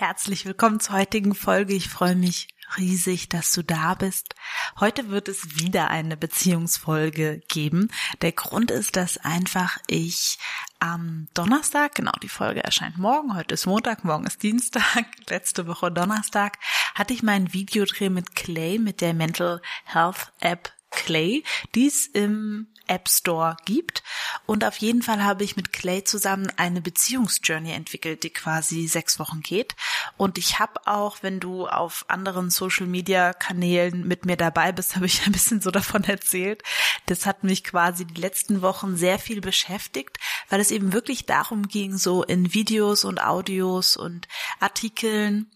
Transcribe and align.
Herzlich 0.00 0.46
willkommen 0.46 0.80
zur 0.80 0.94
heutigen 0.96 1.34
Folge. 1.34 1.74
Ich 1.74 1.90
freue 1.90 2.16
mich 2.16 2.48
riesig, 2.78 3.28
dass 3.28 3.52
du 3.52 3.62
da 3.62 3.92
bist. 3.92 4.34
Heute 4.80 5.10
wird 5.10 5.28
es 5.28 5.60
wieder 5.60 5.88
eine 5.88 6.16
Beziehungsfolge 6.16 7.42
geben. 7.48 7.90
Der 8.22 8.32
Grund 8.32 8.70
ist, 8.70 8.96
dass 8.96 9.18
einfach 9.18 9.76
ich 9.88 10.38
am 10.78 11.28
Donnerstag, 11.34 11.96
genau, 11.96 12.12
die 12.22 12.30
Folge 12.30 12.64
erscheint 12.64 12.96
morgen, 12.96 13.36
heute 13.36 13.52
ist 13.52 13.66
Montag, 13.66 14.02
morgen 14.02 14.24
ist 14.24 14.42
Dienstag, 14.42 15.04
letzte 15.28 15.66
Woche 15.66 15.92
Donnerstag, 15.92 16.56
hatte 16.94 17.12
ich 17.12 17.22
meinen 17.22 17.52
Videodreh 17.52 18.08
mit 18.08 18.34
Clay, 18.34 18.78
mit 18.78 19.02
der 19.02 19.12
Mental 19.12 19.60
Health 19.84 20.32
App 20.40 20.72
Clay, 20.90 21.44
die 21.74 21.88
es 21.88 22.06
im 22.06 22.68
App 22.90 23.08
Store 23.08 23.56
gibt. 23.64 24.02
Und 24.46 24.64
auf 24.64 24.76
jeden 24.78 25.02
Fall 25.02 25.22
habe 25.22 25.44
ich 25.44 25.56
mit 25.56 25.72
Clay 25.72 26.04
zusammen 26.04 26.52
eine 26.56 26.80
Beziehungsjourney 26.80 27.72
entwickelt, 27.72 28.24
die 28.24 28.30
quasi 28.30 28.88
sechs 28.88 29.18
Wochen 29.18 29.40
geht. 29.40 29.76
Und 30.16 30.36
ich 30.36 30.58
habe 30.58 30.86
auch, 30.86 31.18
wenn 31.22 31.40
du 31.40 31.68
auf 31.68 32.04
anderen 32.08 32.50
Social 32.50 32.86
Media 32.86 33.32
Kanälen 33.32 34.06
mit 34.06 34.26
mir 34.26 34.36
dabei 34.36 34.72
bist, 34.72 34.96
habe 34.96 35.06
ich 35.06 35.24
ein 35.24 35.32
bisschen 35.32 35.60
so 35.60 35.70
davon 35.70 36.04
erzählt. 36.04 36.62
Das 37.06 37.24
hat 37.24 37.44
mich 37.44 37.64
quasi 37.64 38.04
die 38.04 38.20
letzten 38.20 38.60
Wochen 38.60 38.96
sehr 38.96 39.18
viel 39.18 39.40
beschäftigt, 39.40 40.18
weil 40.48 40.60
es 40.60 40.72
eben 40.72 40.92
wirklich 40.92 41.26
darum 41.26 41.68
ging, 41.68 41.96
so 41.96 42.24
in 42.24 42.52
Videos 42.52 43.04
und 43.04 43.22
Audios 43.22 43.96
und 43.96 44.26
Artikeln 44.58 45.50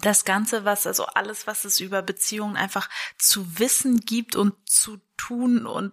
das 0.00 0.24
Ganze, 0.24 0.64
was, 0.64 0.86
also 0.86 1.06
alles, 1.06 1.46
was 1.46 1.64
es 1.64 1.80
über 1.80 2.02
Beziehungen 2.02 2.56
einfach 2.56 2.88
zu 3.18 3.58
wissen 3.58 4.00
gibt 4.00 4.36
und 4.36 4.54
zu 4.68 4.98
tun 5.16 5.66
und 5.66 5.92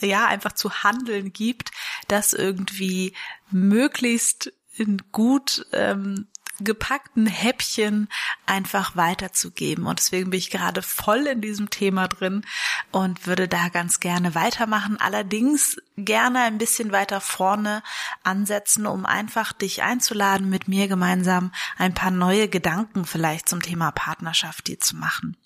ja, 0.00 0.26
einfach 0.26 0.52
zu 0.52 0.82
handeln 0.82 1.32
gibt, 1.32 1.70
das 2.08 2.32
irgendwie 2.32 3.14
möglichst 3.50 4.52
in 4.76 5.02
gut 5.12 5.66
ähm, 5.72 6.26
gepackten 6.60 7.26
Häppchen 7.26 8.08
einfach 8.46 8.96
weiterzugeben. 8.96 9.86
Und 9.86 9.98
deswegen 9.98 10.30
bin 10.30 10.38
ich 10.38 10.50
gerade 10.50 10.80
voll 10.82 11.26
in 11.26 11.40
diesem 11.40 11.70
Thema 11.70 12.08
drin 12.08 12.46
und 12.92 13.26
würde 13.26 13.46
da 13.46 13.68
ganz 13.68 14.00
gerne 14.00 14.34
weitermachen. 14.34 14.98
Allerdings 14.98 15.76
gerne 15.96 16.42
ein 16.42 16.58
bisschen 16.58 16.92
weiter 16.92 17.20
vorne 17.20 17.82
ansetzen, 18.22 18.86
um 18.86 19.04
einfach 19.04 19.52
dich 19.52 19.82
einzuladen, 19.82 20.48
mit 20.48 20.66
mir 20.68 20.88
gemeinsam 20.88 21.52
ein 21.76 21.94
paar 21.94 22.10
neue 22.10 22.48
Gedanken 22.48 23.04
vielleicht 23.04 23.48
zum 23.48 23.60
Thema 23.60 23.90
Partnerschaft 23.90 24.68
dir 24.68 24.80
zu 24.80 24.96
machen. 24.96 25.36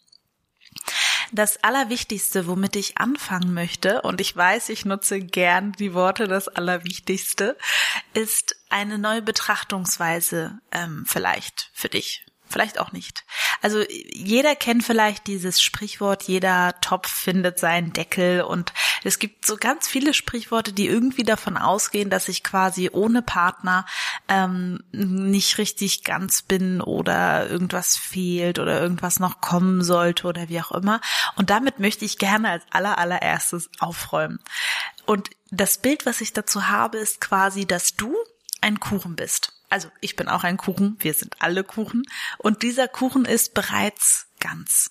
Das 1.32 1.62
Allerwichtigste, 1.62 2.46
womit 2.46 2.76
ich 2.76 2.98
anfangen 2.98 3.54
möchte, 3.54 4.02
und 4.02 4.20
ich 4.20 4.34
weiß, 4.36 4.68
ich 4.68 4.84
nutze 4.84 5.20
gern 5.20 5.72
die 5.72 5.94
Worte 5.94 6.26
das 6.26 6.48
Allerwichtigste, 6.48 7.56
ist 8.14 8.56
eine 8.68 8.98
neue 8.98 9.22
Betrachtungsweise 9.22 10.58
ähm, 10.72 11.04
vielleicht 11.06 11.70
für 11.72 11.88
dich 11.88 12.26
vielleicht 12.50 12.78
auch 12.80 12.92
nicht. 12.92 13.24
Also 13.60 13.84
jeder 14.12 14.56
kennt 14.56 14.84
vielleicht 14.84 15.26
dieses 15.26 15.60
Sprichwort, 15.60 16.24
jeder 16.24 16.80
Topf 16.80 17.10
findet 17.10 17.58
seinen 17.58 17.92
Deckel 17.92 18.42
und 18.42 18.72
es 19.04 19.18
gibt 19.18 19.46
so 19.46 19.56
ganz 19.56 19.88
viele 19.88 20.14
Sprichworte, 20.14 20.72
die 20.72 20.86
irgendwie 20.86 21.22
davon 21.22 21.56
ausgehen, 21.56 22.10
dass 22.10 22.28
ich 22.28 22.42
quasi 22.42 22.90
ohne 22.92 23.22
Partner 23.22 23.86
ähm, 24.28 24.82
nicht 24.92 25.58
richtig 25.58 26.04
ganz 26.04 26.42
bin 26.42 26.80
oder 26.80 27.48
irgendwas 27.48 27.96
fehlt 27.96 28.58
oder 28.58 28.80
irgendwas 28.80 29.20
noch 29.20 29.40
kommen 29.40 29.82
sollte 29.82 30.26
oder 30.26 30.48
wie 30.48 30.60
auch 30.60 30.72
immer. 30.72 31.00
Und 31.36 31.50
damit 31.50 31.78
möchte 31.78 32.04
ich 32.04 32.18
gerne 32.18 32.50
als 32.50 32.64
aller 32.70 32.98
allererstes 32.98 33.70
aufräumen. 33.78 34.40
Und 35.06 35.30
das 35.50 35.78
Bild, 35.78 36.06
was 36.06 36.20
ich 36.20 36.32
dazu 36.32 36.68
habe, 36.68 36.98
ist 36.98 37.20
quasi, 37.20 37.66
dass 37.66 37.96
du 37.96 38.14
ein 38.60 38.80
Kuchen 38.80 39.16
bist 39.16 39.60
also 39.70 39.88
ich 40.00 40.16
bin 40.16 40.28
auch 40.28 40.44
ein 40.44 40.56
Kuchen, 40.56 40.96
wir 40.98 41.14
sind 41.14 41.36
alle 41.40 41.64
Kuchen 41.64 42.02
und 42.38 42.62
dieser 42.62 42.88
Kuchen 42.88 43.24
ist 43.24 43.54
bereits 43.54 44.26
ganz. 44.40 44.90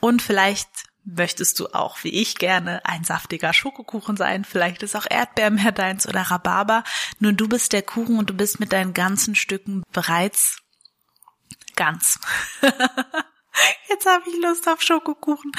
Und 0.00 0.22
vielleicht 0.22 0.68
möchtest 1.04 1.58
du 1.58 1.66
auch, 1.74 2.02
wie 2.02 2.20
ich 2.20 2.36
gerne, 2.36 2.80
ein 2.86 3.04
saftiger 3.04 3.52
Schokokuchen 3.52 4.16
sein, 4.16 4.44
vielleicht 4.44 4.82
ist 4.82 4.94
auch 4.96 5.06
Erdbeermeer 5.10 5.72
deins 5.72 6.08
oder 6.08 6.22
Rhabarber, 6.22 6.84
nur 7.18 7.32
du 7.32 7.48
bist 7.48 7.72
der 7.72 7.82
Kuchen 7.82 8.18
und 8.18 8.30
du 8.30 8.34
bist 8.34 8.60
mit 8.60 8.72
deinen 8.72 8.94
ganzen 8.94 9.34
Stücken 9.34 9.82
bereits 9.92 10.58
ganz. 11.74 12.20
Jetzt 13.88 14.06
habe 14.06 14.24
ich 14.28 14.42
Lust 14.42 14.68
auf 14.68 14.80
Schokokuchen. 14.80 15.52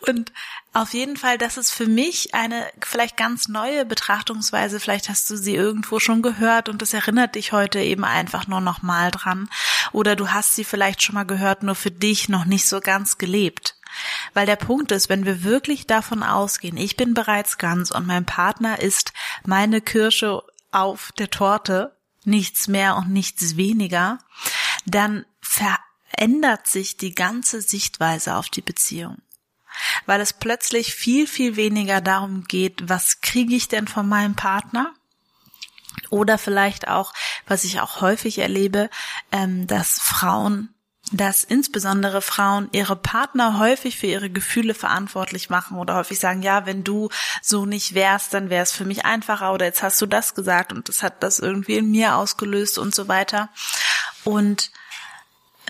Und 0.00 0.32
auf 0.72 0.92
jeden 0.94 1.16
Fall, 1.16 1.38
das 1.38 1.56
ist 1.56 1.72
für 1.72 1.86
mich 1.86 2.34
eine 2.34 2.66
vielleicht 2.82 3.16
ganz 3.16 3.48
neue 3.48 3.84
Betrachtungsweise. 3.84 4.78
Vielleicht 4.78 5.08
hast 5.08 5.28
du 5.30 5.36
sie 5.36 5.54
irgendwo 5.54 5.98
schon 6.00 6.22
gehört 6.22 6.68
und 6.68 6.82
das 6.82 6.92
erinnert 6.92 7.34
dich 7.34 7.52
heute 7.52 7.80
eben 7.80 8.04
einfach 8.04 8.46
nur 8.46 8.60
noch 8.60 8.82
mal 8.82 9.10
dran. 9.10 9.48
Oder 9.92 10.16
du 10.16 10.30
hast 10.30 10.54
sie 10.54 10.64
vielleicht 10.64 11.02
schon 11.02 11.14
mal 11.14 11.24
gehört, 11.24 11.62
nur 11.62 11.74
für 11.74 11.90
dich 11.90 12.28
noch 12.28 12.44
nicht 12.44 12.66
so 12.66 12.80
ganz 12.80 13.18
gelebt. 13.18 13.76
Weil 14.34 14.46
der 14.46 14.56
Punkt 14.56 14.92
ist, 14.92 15.08
wenn 15.08 15.24
wir 15.24 15.42
wirklich 15.42 15.86
davon 15.86 16.22
ausgehen, 16.22 16.76
ich 16.76 16.96
bin 16.96 17.14
bereits 17.14 17.58
ganz 17.58 17.90
und 17.90 18.06
mein 18.06 18.26
Partner 18.26 18.80
ist 18.80 19.12
meine 19.44 19.80
Kirsche 19.80 20.42
auf 20.72 21.12
der 21.18 21.30
Torte, 21.30 21.96
nichts 22.24 22.68
mehr 22.68 22.96
und 22.96 23.10
nichts 23.10 23.56
weniger, 23.56 24.18
dann 24.84 25.24
verändert 25.40 26.66
sich 26.66 26.96
die 26.96 27.14
ganze 27.14 27.62
Sichtweise 27.62 28.34
auf 28.34 28.50
die 28.50 28.62
Beziehung 28.62 29.22
weil 30.06 30.20
es 30.20 30.32
plötzlich 30.32 30.94
viel, 30.94 31.26
viel 31.26 31.56
weniger 31.56 32.00
darum 32.00 32.44
geht, 32.44 32.88
was 32.88 33.20
kriege 33.20 33.54
ich 33.54 33.68
denn 33.68 33.88
von 33.88 34.08
meinem 34.08 34.36
Partner? 34.36 34.92
Oder 36.10 36.38
vielleicht 36.38 36.88
auch, 36.88 37.12
was 37.46 37.64
ich 37.64 37.80
auch 37.80 38.00
häufig 38.00 38.38
erlebe, 38.38 38.90
ähm, 39.32 39.66
dass 39.66 39.98
Frauen 39.98 40.70
dass 41.12 41.44
insbesondere 41.44 42.20
Frauen 42.20 42.68
ihre 42.72 42.96
Partner 42.96 43.58
häufig 43.58 43.96
für 43.96 44.06
ihre 44.06 44.28
Gefühle 44.28 44.74
verantwortlich 44.74 45.50
machen 45.50 45.78
oder 45.78 45.94
häufig 45.94 46.18
sagen, 46.18 46.42
ja, 46.42 46.66
wenn 46.66 46.82
du 46.82 47.10
so 47.42 47.64
nicht 47.64 47.94
wärst, 47.94 48.34
dann 48.34 48.50
wäre 48.50 48.64
es 48.64 48.72
für 48.72 48.84
mich 48.84 49.04
einfacher 49.04 49.52
oder 49.52 49.66
jetzt 49.66 49.82
hast 49.82 50.00
du 50.02 50.06
das 50.06 50.34
gesagt 50.34 50.72
und 50.72 50.88
das 50.88 51.02
hat 51.02 51.22
das 51.22 51.38
irgendwie 51.38 51.76
in 51.76 51.90
mir 51.90 52.16
ausgelöst 52.16 52.78
und 52.78 52.94
so 52.94 53.06
weiter. 53.06 53.50
Und 54.24 54.72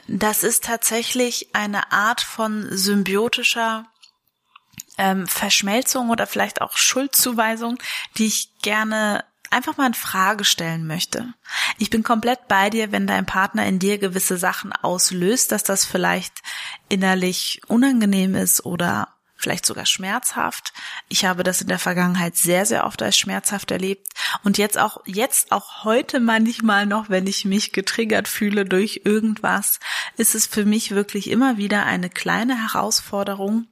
das 0.09 0.43
ist 0.43 0.65
tatsächlich 0.65 1.55
eine 1.55 1.93
Art 1.93 2.23
von 2.23 2.67
symbiotischer 2.71 3.87
ähm, 4.99 5.27
Verschmelzung 5.27 6.11
oder 6.11 6.27
vielleicht 6.27 6.63
auch 6.63 6.77
Schuldzuweisung, 6.77 7.79
die 8.17 8.27
ich 8.27 8.51
gerne 8.63 9.25
einfach 9.51 9.77
mal 9.77 9.87
in 9.87 9.95
Frage 9.95 10.45
stellen 10.45 10.87
möchte. 10.87 11.33
Ich 11.79 11.91
bin 11.91 12.03
komplett 12.03 12.49
bei 12.49 12.71
dir, 12.71 12.93
wenn 12.93 13.07
dein 13.07 13.27
Partner 13.27 13.67
in 13.67 13.79
dir 13.79 13.99
gewisse 13.99 14.37
Sachen 14.37 14.73
auslöst, 14.73 15.53
dass 15.53 15.63
das 15.63 15.85
vielleicht 15.85 16.43
innerlich 16.89 17.61
unangenehm 17.67 18.35
ist 18.35 18.65
oder 18.65 19.09
vielleicht 19.37 19.67
sogar 19.67 19.87
schmerzhaft. 19.87 20.73
Ich 21.09 21.25
habe 21.25 21.43
das 21.43 21.61
in 21.61 21.69
der 21.69 21.79
Vergangenheit 21.79 22.37
sehr, 22.37 22.65
sehr 22.65 22.87
oft 22.87 23.03
als 23.03 23.19
schmerzhaft 23.19 23.71
erlebt 23.71 24.09
und 24.43 24.59
jetzt 24.59 24.79
auch, 24.79 25.03
jetzt 25.05 25.53
auch 25.53 25.85
heute 25.85 26.21
manchmal 26.21 26.87
noch, 26.87 27.11
wenn 27.11 27.27
ich 27.27 27.45
mich 27.45 27.73
getriggert 27.73 28.29
fühle 28.29 28.65
durch 28.65 29.03
irgendwas, 29.05 29.79
ist 30.17 30.35
es 30.35 30.47
für 30.47 30.65
mich 30.65 30.93
wirklich 30.93 31.31
immer 31.31 31.59
wieder 31.59 31.85
eine 31.85 32.09
kleine 32.09 32.61
Herausforderung, 32.61 33.67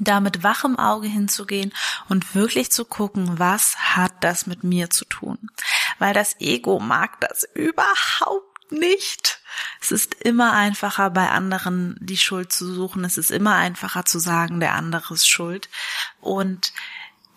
da 0.00 0.20
mit 0.20 0.42
wachem 0.42 0.78
Auge 0.78 1.06
hinzugehen 1.06 1.72
und 2.08 2.34
wirklich 2.34 2.72
zu 2.72 2.84
gucken, 2.84 3.38
was 3.38 3.76
hat 3.76 4.12
das 4.24 4.46
mit 4.46 4.64
mir 4.64 4.90
zu 4.90 5.04
tun. 5.04 5.50
Weil 5.98 6.14
das 6.14 6.40
Ego 6.40 6.80
mag 6.80 7.20
das 7.20 7.46
überhaupt 7.54 8.72
nicht. 8.72 9.40
Es 9.80 9.92
ist 9.92 10.14
immer 10.14 10.52
einfacher, 10.52 11.10
bei 11.10 11.28
anderen 11.28 11.96
die 12.00 12.16
Schuld 12.16 12.52
zu 12.52 12.72
suchen. 12.72 13.04
Es 13.04 13.18
ist 13.18 13.30
immer 13.30 13.56
einfacher 13.56 14.04
zu 14.04 14.18
sagen, 14.18 14.58
der 14.60 14.74
andere 14.74 15.14
ist 15.14 15.28
schuld. 15.28 15.68
Und 16.20 16.72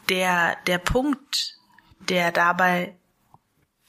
der, 0.09 0.57
der 0.67 0.77
Punkt, 0.77 1.57
der 1.99 2.31
dabei 2.31 2.95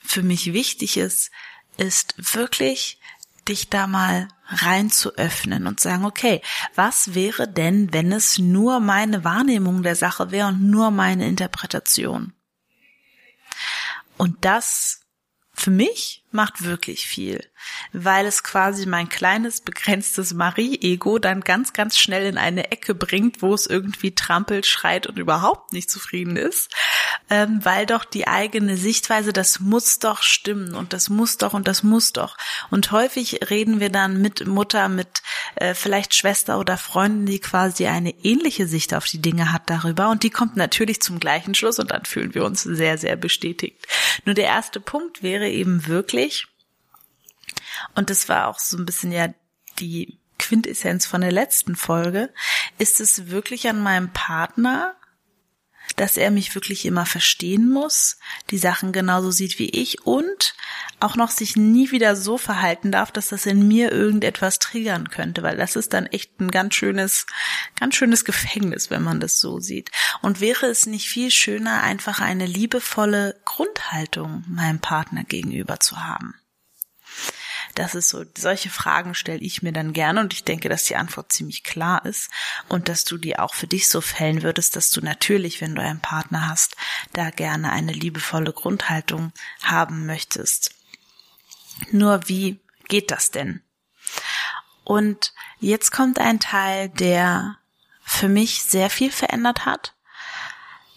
für 0.00 0.22
mich 0.22 0.52
wichtig 0.52 0.96
ist, 0.96 1.30
ist 1.76 2.14
wirklich 2.34 2.98
dich 3.49 3.70
da 3.70 3.87
mal 3.87 4.29
rein 4.46 4.91
zu 4.91 5.17
öffnen 5.17 5.67
und 5.67 5.81
sagen, 5.81 6.05
okay, 6.05 6.41
was 6.75 7.14
wäre 7.14 7.49
denn, 7.49 7.93
wenn 7.93 8.12
es 8.12 8.38
nur 8.38 8.81
meine 8.81 9.25
Wahrnehmung 9.25 9.82
der 9.82 9.96
Sache 9.96 10.31
wäre 10.31 10.49
und 10.49 10.70
nur 10.70 10.91
meine 10.91 11.26
Interpretation? 11.26 12.32
Und 14.17 14.44
das 14.44 15.00
für 15.56 15.70
mich 15.70 16.25
macht 16.32 16.64
wirklich 16.64 17.06
viel, 17.06 17.49
weil 17.93 18.26
es 18.26 18.43
quasi 18.43 18.87
mein 18.87 19.08
kleines, 19.08 19.61
begrenztes 19.61 20.35
Marie-Ego 20.35 21.20
dann 21.20 21.43
ganz, 21.43 21.73
ganz 21.73 21.96
schnell 21.96 22.26
in 22.26 22.38
eine 22.38 22.73
Ecke 22.73 22.94
bringt, 22.94 23.41
wo 23.41 23.55
es 23.55 23.67
irgendwie 23.67 24.14
trampelt, 24.14 24.67
schreit 24.67 25.06
und 25.06 25.19
überhaupt 25.19 25.73
nicht 25.73 25.88
zufrieden 25.88 26.37
ist, 26.37 26.75
ähm, 27.31 27.61
weil 27.62 27.87
doch 27.87 28.05
die 28.05 28.26
eigene 28.26 28.76
Sichtweise, 28.76 29.32
das 29.32 29.61
muss 29.61 29.99
doch 29.99 30.22
stimmen 30.22 30.75
und 30.75 30.93
das 30.93 31.08
muss 31.08 31.38
doch 31.38 31.52
und 31.52 31.69
das 31.69 31.82
muss 31.82 32.12
doch. 32.12 32.37
Und 32.70 32.93
häufig 32.93 33.50
reden 33.50 33.81
wir 33.81 33.90
dann 33.90 34.20
mit 34.20 34.46
Mutter, 34.46 34.88
mit 34.88 35.22
äh, 35.56 35.75
vielleicht 35.75 36.14
Schwester 36.14 36.58
oder 36.58 36.78
Freundin, 36.78 37.26
die 37.26 37.40
quasi 37.40 37.87
eine 37.87 38.11
ähnliche 38.25 38.66
Sicht 38.66 38.94
auf 38.94 39.06
die 39.06 39.20
Dinge 39.20 39.52
hat 39.52 39.69
darüber 39.70 40.08
und 40.11 40.22
die 40.22 40.31
kommt 40.31 40.56
natürlich 40.56 41.00
zum 41.00 41.20
gleichen 41.20 41.55
Schluss 41.55 41.78
und 41.78 41.90
dann 41.90 42.05
fühlen 42.05 42.34
wir 42.34 42.44
uns 42.44 42.62
sehr, 42.62 42.99
sehr 42.99 43.17
bestätigt. 43.17 43.87
Nur 44.25 44.34
der 44.34 44.46
erste 44.46 44.81
Punkt 44.81 45.22
wäre 45.22 45.49
eben 45.49 45.87
wirklich, 45.87 46.46
und 47.94 48.10
das 48.10 48.28
war 48.28 48.49
auch 48.49 48.58
so 48.58 48.76
ein 48.76 48.87
bisschen 48.87 49.12
ja 49.12 49.28
die 49.78 50.19
Quintessenz 50.38 51.06
von 51.06 51.20
der 51.20 51.32
letzten 51.32 51.76
Folge, 51.76 52.32
ist 52.78 53.00
es 53.00 53.31
wirklich 53.31 53.69
an 53.69 53.81
meinem 53.81 54.12
Partner, 54.12 54.94
dass 55.96 56.17
er 56.17 56.31
mich 56.31 56.55
wirklich 56.55 56.85
immer 56.87 57.06
verstehen 57.06 57.70
muss, 57.70 58.19
die 58.50 58.58
Sachen 58.58 58.93
genauso 58.93 59.31
sieht 59.31 59.58
wie 59.58 59.70
ich 59.70 60.06
und 60.06 60.55
auch 61.00 61.17
noch 61.17 61.31
sich 61.31 61.56
nie 61.56 61.91
wieder 61.91 62.17
so 62.17 62.38
verhalten 62.38 62.91
darf, 62.91 63.12
dass 63.12 63.29
das 63.29 63.46
in 63.46 63.67
mir 63.67 63.93
irgendetwas 63.93 64.58
triggern 64.58 65.08
könnte, 65.08 65.43
weil 65.43 65.56
das 65.56 65.76
ist 65.76 65.93
dann 65.93 66.06
echt 66.06 66.41
ein 66.41 66.50
ganz 66.50 66.75
schönes, 66.75 67.26
ganz 67.79 67.94
schönes 67.94 68.25
Gefängnis, 68.25 68.91
wenn 68.91 69.02
man 69.02 69.20
das 69.20 69.38
so 69.38 69.61
sieht. 69.61 69.91
Und 70.23 70.41
wäre 70.41 70.67
es 70.67 70.87
nicht 70.87 71.08
viel 71.08 71.31
schöner, 71.31 71.82
einfach 71.82 72.20
eine 72.20 72.46
liebevolle 72.46 73.41
Grundhaltung 73.44 74.44
meinem 74.49 74.81
Partner 74.81 75.25
gegenüber 75.25 75.81
zu 75.81 76.05
haben? 76.05 76.35
Das 77.74 77.96
ist 77.96 78.10
so, 78.10 78.24
solche 78.36 78.70
Fragen 78.70 79.14
stelle 79.14 79.40
ich 79.40 79.62
mir 79.62 79.72
dann 79.72 79.92
gerne 79.92 80.20
und 80.20 80.32
ich 80.32 80.44
denke, 80.44 80.68
dass 80.68 80.84
die 80.84 80.94
Antwort 80.94 81.32
ziemlich 81.32 81.64
klar 81.64 82.04
ist 82.04 82.30
und 82.68 82.88
dass 82.88 83.04
du 83.04 83.18
die 83.18 83.38
auch 83.38 83.54
für 83.54 83.66
dich 83.66 83.88
so 83.88 84.00
fällen 84.00 84.42
würdest, 84.42 84.76
dass 84.76 84.90
du 84.90 85.00
natürlich, 85.00 85.60
wenn 85.60 85.74
du 85.74 85.82
einen 85.82 86.00
Partner 86.00 86.48
hast, 86.48 86.76
da 87.12 87.30
gerne 87.30 87.72
eine 87.72 87.92
liebevolle 87.92 88.52
Grundhaltung 88.52 89.32
haben 89.62 90.06
möchtest. 90.06 90.74
Nur 91.90 92.28
wie 92.28 92.60
geht 92.86 93.10
das 93.10 93.32
denn? 93.32 93.60
Und 94.84 95.32
jetzt 95.58 95.90
kommt 95.90 96.20
ein 96.20 96.38
Teil, 96.38 96.90
der 96.90 97.58
für 98.04 98.28
mich 98.28 98.62
sehr 98.62 98.90
viel 98.90 99.10
verändert 99.10 99.66
hat 99.66 99.94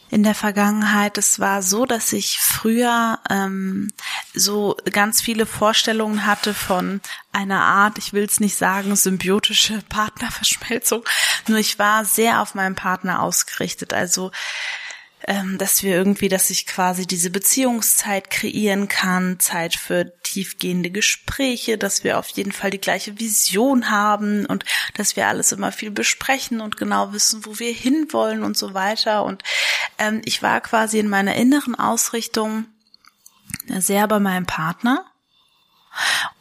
in 0.09 0.24
der 0.24 0.36
Vergangenheit. 0.36 1.18
Es 1.18 1.39
war 1.39 1.62
so, 1.62 1.86
dass 1.86 2.13
ich 2.13 2.39
früher 2.39 3.19
ähm, 3.30 3.92
so 4.33 4.77
ganz 4.92 5.21
viele 5.21 5.45
Vorstellungen 5.45 6.25
hatte 6.25 6.54
von 6.54 7.01
einer 7.31 7.62
Art, 7.62 7.98
ich 7.98 8.13
will 8.13 8.24
es 8.24 8.39
nicht 8.39 8.56
sagen, 8.56 8.95
symbiotische 8.95 9.81
Partnerverschmelzung. 9.89 11.04
Nur 11.48 11.59
ich 11.59 11.77
war 11.77 12.06
sehr 12.06 12.42
auf 12.42 12.56
meinen 12.56 12.75
Partner 12.75 13.21
ausgerichtet. 13.21 13.94
Also 13.94 14.31
ähm, 15.25 15.58
dass 15.58 15.81
wir 15.81 15.96
irgendwie, 15.96 16.30
dass 16.30 16.50
ich 16.50 16.68
quasi 16.68 17.08
diese 17.08 17.30
Beziehungszeit 17.30 18.30
kreieren 18.30 18.88
kann, 18.88 19.40
Zeit 19.40 19.75
für 19.75 20.14
tiefgehende 20.22 20.92
Gespräche, 20.92 21.78
dass 21.78 22.04
wir 22.04 22.19
auf 22.19 22.30
jeden 22.30 22.52
Fall 22.52 22.69
die 22.69 22.81
gleiche 22.81 23.19
Vision 23.19 23.90
haben 23.90 24.46
und 24.46 24.64
dass 24.94 25.16
wir 25.16 25.28
alles 25.28 25.52
immer 25.52 25.72
viel 25.72 25.92
besprechen 25.92 26.62
und 26.62 26.78
genau 26.78 27.14
wissen, 27.14 27.46
wo 27.46 27.58
wir 27.58 27.72
hinwollen 27.74 28.44
und 28.44 28.58
so 28.58 28.74
weiter. 28.74 29.24
Und 29.24 29.44
ähm, 29.98 30.22
ich 30.25 30.44
war 30.44 30.62
quasi 30.62 31.00
in 31.00 31.10
meiner 31.10 31.36
inneren 31.36 31.75
Ausrichtung 31.75 32.66
sehr 33.68 34.08
bei 34.08 34.20
meinem 34.20 34.46
Partner 34.46 35.06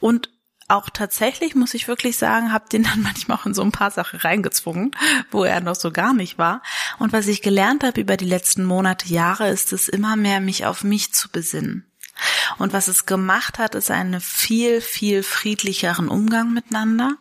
und 0.00 0.30
auch 0.68 0.90
tatsächlich, 0.90 1.54
muss 1.54 1.74
ich 1.74 1.88
wirklich 1.88 2.16
sagen, 2.16 2.52
habe 2.52 2.68
den 2.68 2.82
dann 2.82 3.02
manchmal 3.02 3.38
auch 3.38 3.46
in 3.46 3.54
so 3.54 3.62
ein 3.62 3.72
paar 3.72 3.90
Sachen 3.90 4.20
reingezwungen, 4.20 4.92
wo 5.30 5.44
er 5.44 5.60
noch 5.60 5.76
so 5.76 5.90
gar 5.90 6.14
nicht 6.14 6.38
war. 6.38 6.62
Und 6.98 7.12
was 7.12 7.26
ich 7.26 7.42
gelernt 7.42 7.84
habe 7.84 8.00
über 8.00 8.16
die 8.16 8.24
letzten 8.24 8.64
Monate, 8.64 9.08
Jahre, 9.08 9.48
ist 9.48 9.72
es 9.72 9.88
immer 9.88 10.16
mehr, 10.16 10.40
mich 10.40 10.66
auf 10.66 10.84
mich 10.84 11.12
zu 11.12 11.30
besinnen. 11.30 11.90
Und 12.58 12.72
was 12.72 12.88
es 12.88 13.06
gemacht 13.06 13.58
hat, 13.58 13.74
ist 13.74 13.90
einen 13.90 14.20
viel, 14.20 14.80
viel 14.80 15.22
friedlicheren 15.22 16.08
Umgang 16.08 16.52
miteinander. 16.52 17.16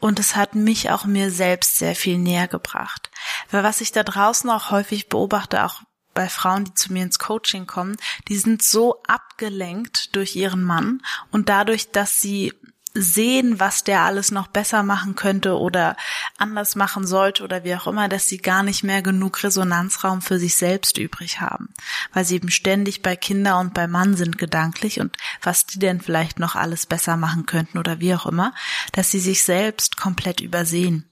Und 0.00 0.18
es 0.18 0.34
hat 0.34 0.54
mich 0.54 0.90
auch 0.90 1.04
mir 1.04 1.30
selbst 1.30 1.76
sehr 1.76 1.94
viel 1.94 2.18
näher 2.18 2.48
gebracht. 2.48 3.10
Weil 3.50 3.62
was 3.62 3.80
ich 3.80 3.92
da 3.92 4.02
draußen 4.02 4.48
auch 4.50 4.70
häufig 4.70 5.08
beobachte, 5.08 5.64
auch 5.64 5.82
bei 6.20 6.28
Frauen, 6.28 6.66
die 6.66 6.74
zu 6.74 6.92
mir 6.92 7.02
ins 7.02 7.18
Coaching 7.18 7.66
kommen, 7.66 7.96
die 8.28 8.36
sind 8.36 8.62
so 8.62 9.02
abgelenkt 9.06 10.14
durch 10.14 10.36
ihren 10.36 10.62
Mann 10.62 11.00
und 11.30 11.48
dadurch, 11.48 11.92
dass 11.92 12.20
sie 12.20 12.52
sehen, 12.92 13.58
was 13.58 13.84
der 13.84 14.02
alles 14.02 14.30
noch 14.30 14.48
besser 14.48 14.82
machen 14.82 15.14
könnte 15.14 15.56
oder 15.56 15.96
anders 16.36 16.76
machen 16.76 17.06
sollte 17.06 17.42
oder 17.42 17.64
wie 17.64 17.74
auch 17.74 17.86
immer, 17.86 18.10
dass 18.10 18.28
sie 18.28 18.36
gar 18.36 18.62
nicht 18.62 18.82
mehr 18.82 19.00
genug 19.00 19.42
Resonanzraum 19.42 20.20
für 20.20 20.38
sich 20.38 20.56
selbst 20.56 20.98
übrig 20.98 21.40
haben, 21.40 21.72
weil 22.12 22.26
sie 22.26 22.34
eben 22.34 22.50
ständig 22.50 23.00
bei 23.00 23.16
Kinder 23.16 23.58
und 23.58 23.72
bei 23.72 23.86
Mann 23.86 24.14
sind 24.14 24.36
gedanklich 24.36 25.00
und 25.00 25.16
was 25.40 25.64
die 25.64 25.78
denn 25.78 26.02
vielleicht 26.02 26.38
noch 26.38 26.54
alles 26.54 26.84
besser 26.84 27.16
machen 27.16 27.46
könnten 27.46 27.78
oder 27.78 27.98
wie 27.98 28.14
auch 28.14 28.26
immer, 28.26 28.52
dass 28.92 29.10
sie 29.10 29.20
sich 29.20 29.42
selbst 29.42 29.96
komplett 29.96 30.42
übersehen. 30.42 31.08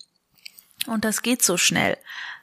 Und 0.86 1.06
das 1.06 1.22
geht 1.22 1.42
so 1.42 1.56
schnell 1.56 1.96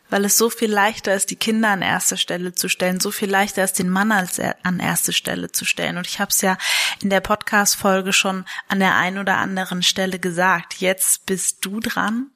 weil 0.09 0.25
es 0.25 0.37
so 0.37 0.49
viel 0.49 0.71
leichter 0.71 1.15
ist, 1.15 1.31
die 1.31 1.35
Kinder 1.35 1.69
an 1.69 1.81
erste 1.81 2.17
Stelle 2.17 2.53
zu 2.53 2.69
stellen, 2.69 2.99
so 2.99 3.11
viel 3.11 3.29
leichter 3.29 3.63
ist, 3.63 3.79
den 3.79 3.89
Mann 3.89 4.11
als 4.11 4.39
an 4.39 4.79
erste 4.79 5.13
Stelle 5.13 5.51
zu 5.51 5.65
stellen. 5.65 5.97
Und 5.97 6.07
ich 6.07 6.19
habe 6.19 6.29
es 6.29 6.41
ja 6.41 6.57
in 7.01 7.09
der 7.09 7.21
Podcast-Folge 7.21 8.13
schon 8.13 8.45
an 8.67 8.79
der 8.79 8.95
einen 8.95 9.17
oder 9.17 9.37
anderen 9.37 9.83
Stelle 9.83 10.19
gesagt. 10.19 10.75
Jetzt 10.79 11.25
bist 11.25 11.65
du 11.65 11.79
dran 11.79 12.27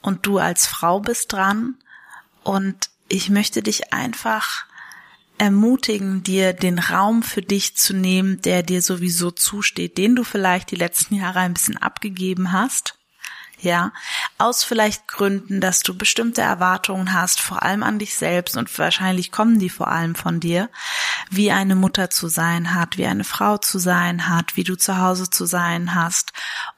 und 0.00 0.26
du 0.26 0.38
als 0.38 0.66
Frau 0.66 1.00
bist 1.00 1.32
dran. 1.32 1.76
Und 2.42 2.90
ich 3.08 3.30
möchte 3.30 3.62
dich 3.62 3.92
einfach 3.92 4.66
ermutigen, 5.38 6.22
dir 6.22 6.52
den 6.52 6.78
Raum 6.78 7.22
für 7.22 7.42
dich 7.42 7.76
zu 7.76 7.94
nehmen, 7.94 8.42
der 8.42 8.62
dir 8.62 8.82
sowieso 8.82 9.30
zusteht, 9.30 9.96
den 9.96 10.16
du 10.16 10.24
vielleicht 10.24 10.70
die 10.70 10.76
letzten 10.76 11.14
Jahre 11.14 11.40
ein 11.40 11.54
bisschen 11.54 11.76
abgegeben 11.76 12.52
hast 12.52 12.98
ja, 13.62 13.92
aus 14.38 14.64
vielleicht 14.64 15.08
Gründen, 15.08 15.60
dass 15.60 15.80
du 15.80 15.96
bestimmte 15.96 16.42
Erwartungen 16.42 17.14
hast, 17.14 17.40
vor 17.40 17.62
allem 17.62 17.82
an 17.82 17.98
dich 17.98 18.14
selbst 18.14 18.56
und 18.56 18.76
wahrscheinlich 18.78 19.32
kommen 19.32 19.58
die 19.58 19.70
vor 19.70 19.88
allem 19.88 20.14
von 20.14 20.40
dir, 20.40 20.68
wie 21.30 21.50
eine 21.50 21.76
Mutter 21.76 22.10
zu 22.10 22.28
sein 22.28 22.74
hat, 22.74 22.98
wie 22.98 23.06
eine 23.06 23.24
Frau 23.24 23.58
zu 23.58 23.78
sein 23.78 24.28
hat, 24.28 24.56
wie 24.56 24.64
du 24.64 24.76
zu 24.76 24.98
Hause 24.98 25.30
zu 25.30 25.46
sein 25.46 25.94
hast 25.94 26.32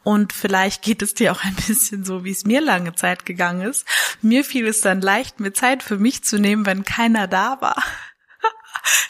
und 0.04 0.32
vielleicht 0.32 0.82
geht 0.82 1.02
es 1.02 1.14
dir 1.14 1.32
auch 1.32 1.42
ein 1.42 1.54
bisschen 1.66 2.04
so, 2.04 2.24
wie 2.24 2.30
es 2.30 2.44
mir 2.44 2.60
lange 2.60 2.94
Zeit 2.94 3.24
gegangen 3.26 3.62
ist. 3.62 3.86
Mir 4.20 4.44
fiel 4.44 4.66
es 4.66 4.80
dann 4.80 5.00
leicht, 5.00 5.40
mir 5.40 5.52
Zeit 5.52 5.82
für 5.82 5.98
mich 5.98 6.22
zu 6.24 6.38
nehmen, 6.38 6.66
wenn 6.66 6.84
keiner 6.84 7.26
da 7.26 7.60
war. 7.60 7.82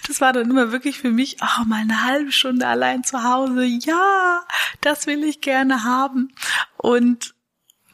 Das 0.07 0.21
war 0.21 0.33
dann 0.33 0.51
immer 0.51 0.71
wirklich 0.71 0.99
für 0.99 1.11
mich, 1.11 1.39
oh, 1.41 1.65
mal 1.65 1.81
eine 1.81 2.05
halbe 2.05 2.31
Stunde 2.31 2.67
allein 2.67 3.03
zu 3.03 3.25
Hause. 3.25 3.65
Ja, 3.65 4.45
das 4.83 5.07
will 5.07 5.25
ich 5.25 5.41
gerne 5.41 5.83
haben. 5.83 6.33
Und 6.77 7.34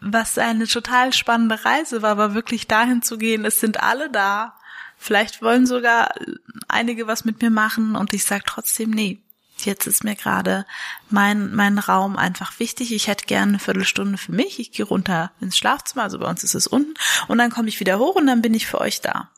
was 0.01 0.39
eine 0.39 0.67
total 0.67 1.13
spannende 1.13 1.65
Reise 1.65 2.03
war, 2.03 2.17
war 2.17 2.35
wirklich 2.35 2.67
dahin 2.67 3.03
zu 3.03 3.19
gehen, 3.19 3.45
es 3.45 3.61
sind 3.61 3.83
alle 3.83 4.11
da. 4.11 4.57
Vielleicht 4.97 5.43
wollen 5.43 5.67
sogar 5.67 6.13
einige 6.69 7.07
was 7.07 7.25
mit 7.25 7.41
mir 7.43 7.51
machen 7.51 7.97
und 7.97 8.13
ich 8.13 8.25
sage 8.25 8.45
trotzdem, 8.47 8.91
nee, 8.91 9.21
jetzt 9.65 9.87
ist 9.87 10.05
mir 10.05 10.17
gerade 10.17 10.67
mein, 11.09 11.55
mein 11.55 11.79
Raum 11.79 12.17
einfach 12.17 12.59
wichtig. 12.59 12.93
Ich 12.93 13.09
hätte 13.09 13.27
gerne 13.27 13.53
eine 13.53 13.59
Viertelstunde 13.59 14.19
für 14.19 14.33
mich. 14.33 14.59
Ich 14.59 14.73
gehe 14.73 14.87
runter 14.87 15.33
ins 15.41 15.57
Schlafzimmer, 15.57 16.05
also 16.05 16.19
bei 16.19 16.29
uns 16.29 16.45
ist 16.45 16.55
es 16.55 16.67
unten, 16.67 16.95
und 17.29 17.39
dann 17.39 17.51
komme 17.51 17.69
ich 17.69 17.81
wieder 17.81 17.99
hoch 17.99 18.17
und 18.17 18.27
dann 18.27 18.43
bin 18.43 18.55
ich 18.55 18.67
für 18.67 18.81
euch 18.81 19.01
da. 19.01 19.31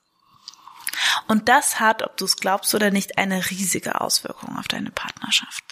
Und 1.26 1.48
das 1.48 1.80
hat, 1.80 2.02
ob 2.02 2.16
du 2.16 2.24
es 2.24 2.36
glaubst 2.36 2.74
oder 2.74 2.90
nicht, 2.90 3.18
eine 3.18 3.50
riesige 3.50 4.00
Auswirkung 4.00 4.58
auf 4.58 4.68
deine 4.68 4.90
Partnerschaft. 4.90 5.64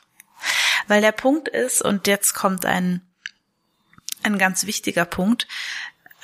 Weil 0.88 1.02
der 1.02 1.12
Punkt 1.12 1.48
ist, 1.48 1.82
und 1.82 2.06
jetzt 2.06 2.34
kommt 2.34 2.64
ein 2.64 3.02
ein 4.22 4.38
ganz 4.38 4.66
wichtiger 4.66 5.04
Punkt. 5.04 5.46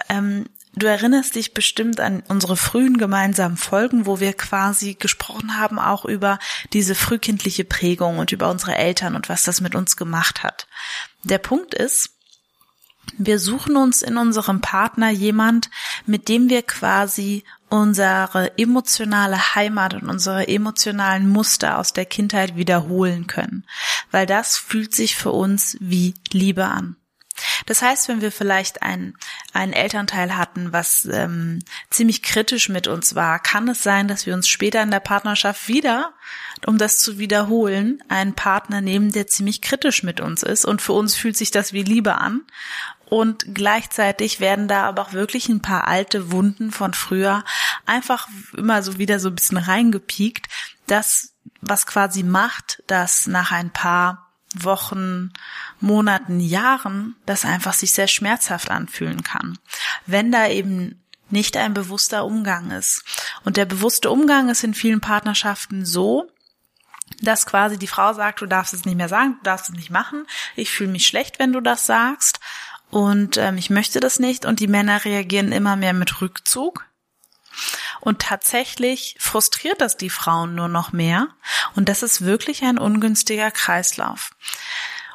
Ähm, 0.09 0.47
du 0.75 0.87
erinnerst 0.87 1.35
dich 1.35 1.55
bestimmt 1.55 2.01
an 2.01 2.23
unsere 2.29 2.57
frühen 2.57 2.99
gemeinsamen 2.99 3.57
Folgen, 3.57 4.07
wo 4.07 4.21
wir 4.21 4.33
quasi 4.35 4.95
gesprochen 4.95 5.59
haben 5.59 5.79
auch 5.79 6.05
über 6.05 6.39
diese 6.73 6.95
frühkindliche 6.95 7.65
Prägung 7.65 8.19
und 8.19 8.33
über 8.33 8.51
unsere 8.51 8.77
Eltern 8.77 9.17
und 9.17 9.29
was 9.29 9.45
das 9.45 9.61
mit 9.61 9.75
uns 9.75 9.97
gemacht 9.97 10.43
hat. 10.43 10.67
Der 11.23 11.39
Punkt 11.39 11.75
ist, 11.75 12.11
wir 13.19 13.39
suchen 13.39 13.77
uns 13.77 14.03
in 14.03 14.17
unserem 14.17 14.61
Partner 14.61 15.11
jemand, 15.11 15.71
mit 16.07 16.29
dem 16.29 16.51
wir 16.51 16.63
quasi 16.63 17.45
unsere 17.69 18.59
emotionale 18.59 19.55
Heimat 19.55 19.95
und 19.95 20.09
unsere 20.09 20.49
emotionalen 20.49 21.29
Muster 21.29 21.79
aus 21.79 21.93
der 21.93 22.05
Kindheit 22.05 22.57
wiederholen 22.57 23.27
können, 23.27 23.65
weil 24.11 24.27
das 24.27 24.57
fühlt 24.57 24.95
sich 24.95 25.17
für 25.17 25.33
uns 25.33 25.77
wie 25.81 26.15
Liebe 26.33 26.67
an. 26.67 26.97
Das 27.65 27.83
heißt, 27.83 28.09
wenn 28.09 28.21
wir 28.21 28.31
vielleicht 28.31 28.83
ein, 28.83 29.15
einen 29.53 29.73
Elternteil 29.73 30.37
hatten, 30.37 30.73
was 30.73 31.07
ähm, 31.07 31.61
ziemlich 31.91 32.23
kritisch 32.23 32.69
mit 32.69 32.87
uns 32.87 33.15
war, 33.15 33.39
kann 33.39 33.69
es 33.69 33.83
sein, 33.83 34.09
dass 34.09 34.27
wir 34.27 34.35
uns 34.35 34.49
später 34.49 34.83
in 34.83 34.91
der 34.91 35.01
Partnerschaft 35.01 35.69
wieder, 35.69 36.13
um 36.67 36.77
das 36.79 36.99
zu 36.99 37.19
wiederholen, 37.19 38.03
einen 38.09 38.35
Partner 38.35 38.81
nehmen, 38.81 39.13
der 39.13 39.27
ziemlich 39.27 39.63
kritisch 39.63 40.03
mit 40.03 40.21
uns 40.21 40.43
ist. 40.43 40.65
Und 40.65 40.83
für 40.83 40.93
uns 40.93 41.15
fühlt 41.15 41.37
sich 41.37 41.51
das 41.51 41.73
wie 41.73 41.83
Liebe 41.83 42.17
an. 42.17 42.43
Und 43.09 43.55
gleichzeitig 43.55 44.41
werden 44.41 44.67
da 44.67 44.85
aber 44.85 45.03
auch 45.03 45.13
wirklich 45.13 45.49
ein 45.49 45.63
paar 45.63 45.87
alte 45.87 46.33
Wunden 46.33 46.73
von 46.73 46.93
früher 46.93 47.45
einfach 47.87 48.29
immer 48.57 48.83
so 48.83 48.99
wieder 48.99 49.21
so 49.21 49.29
ein 49.29 49.35
bisschen 49.37 49.59
reingepiekt. 49.59 50.47
Das, 50.89 51.33
was 51.61 51.87
quasi 51.87 52.25
macht, 52.25 52.83
dass 52.89 53.29
nach 53.29 53.53
ein 53.53 53.73
paar 53.73 54.26
Wochen, 54.65 55.33
Monaten, 55.81 56.41
Jahren 56.41 57.17
das 57.27 57.45
einfach 57.45 57.75
sich 57.75 57.93
sehr 57.93 58.09
schmerzhaft 58.09 58.71
anfühlen 58.71 59.23
kann. 59.23 59.59
Wenn 60.07 60.33
da 60.33 60.49
eben 60.49 61.03
nicht 61.29 61.57
ein 61.57 61.75
bewusster 61.75 62.25
Umgang 62.25 62.71
ist. 62.71 63.03
Und 63.45 63.57
der 63.57 63.65
bewusste 63.65 64.11
Umgang 64.11 64.49
ist 64.49 64.63
in 64.63 64.75
vielen 64.75 65.01
Partnerschaften 65.01 65.85
so, 65.85 66.31
dass 67.21 67.47
quasi 67.47 67.79
die 67.79 67.87
Frau 67.87 68.13
sagt, 68.13 68.41
du 68.41 68.47
darfst 68.47 68.75
es 68.75 68.85
nicht 68.85 68.97
mehr 68.97 69.09
sagen, 69.09 69.37
du 69.39 69.45
darfst 69.45 69.69
es 69.69 69.75
nicht 69.75 69.91
machen, 69.91 70.27
ich 70.55 70.71
fühle 70.71 70.91
mich 70.91 71.07
schlecht, 71.07 71.39
wenn 71.39 71.53
du 71.53 71.61
das 71.61 71.87
sagst 71.87 72.41
und 72.91 73.37
ähm, 73.37 73.59
ich 73.59 73.71
möchte 73.71 74.01
das 74.01 74.19
nicht 74.19 74.45
und 74.45 74.61
die 74.61 74.67
Männer 74.67 75.05
reagieren 75.05 75.53
immer 75.53 75.77
mehr 75.77 75.93
mit 75.93 76.21
Rückzug. 76.21 76.87
Und 78.01 78.21
tatsächlich 78.21 79.17
frustriert 79.19 79.81
das 79.81 79.97
die 79.97 80.11
Frauen 80.11 80.55
nur 80.55 80.69
noch 80.69 80.93
mehr 80.93 81.29
und 81.75 81.89
das 81.89 82.03
ist 82.03 82.23
wirklich 82.23 82.63
ein 82.63 82.79
ungünstiger 82.79 83.51
Kreislauf. 83.51 84.31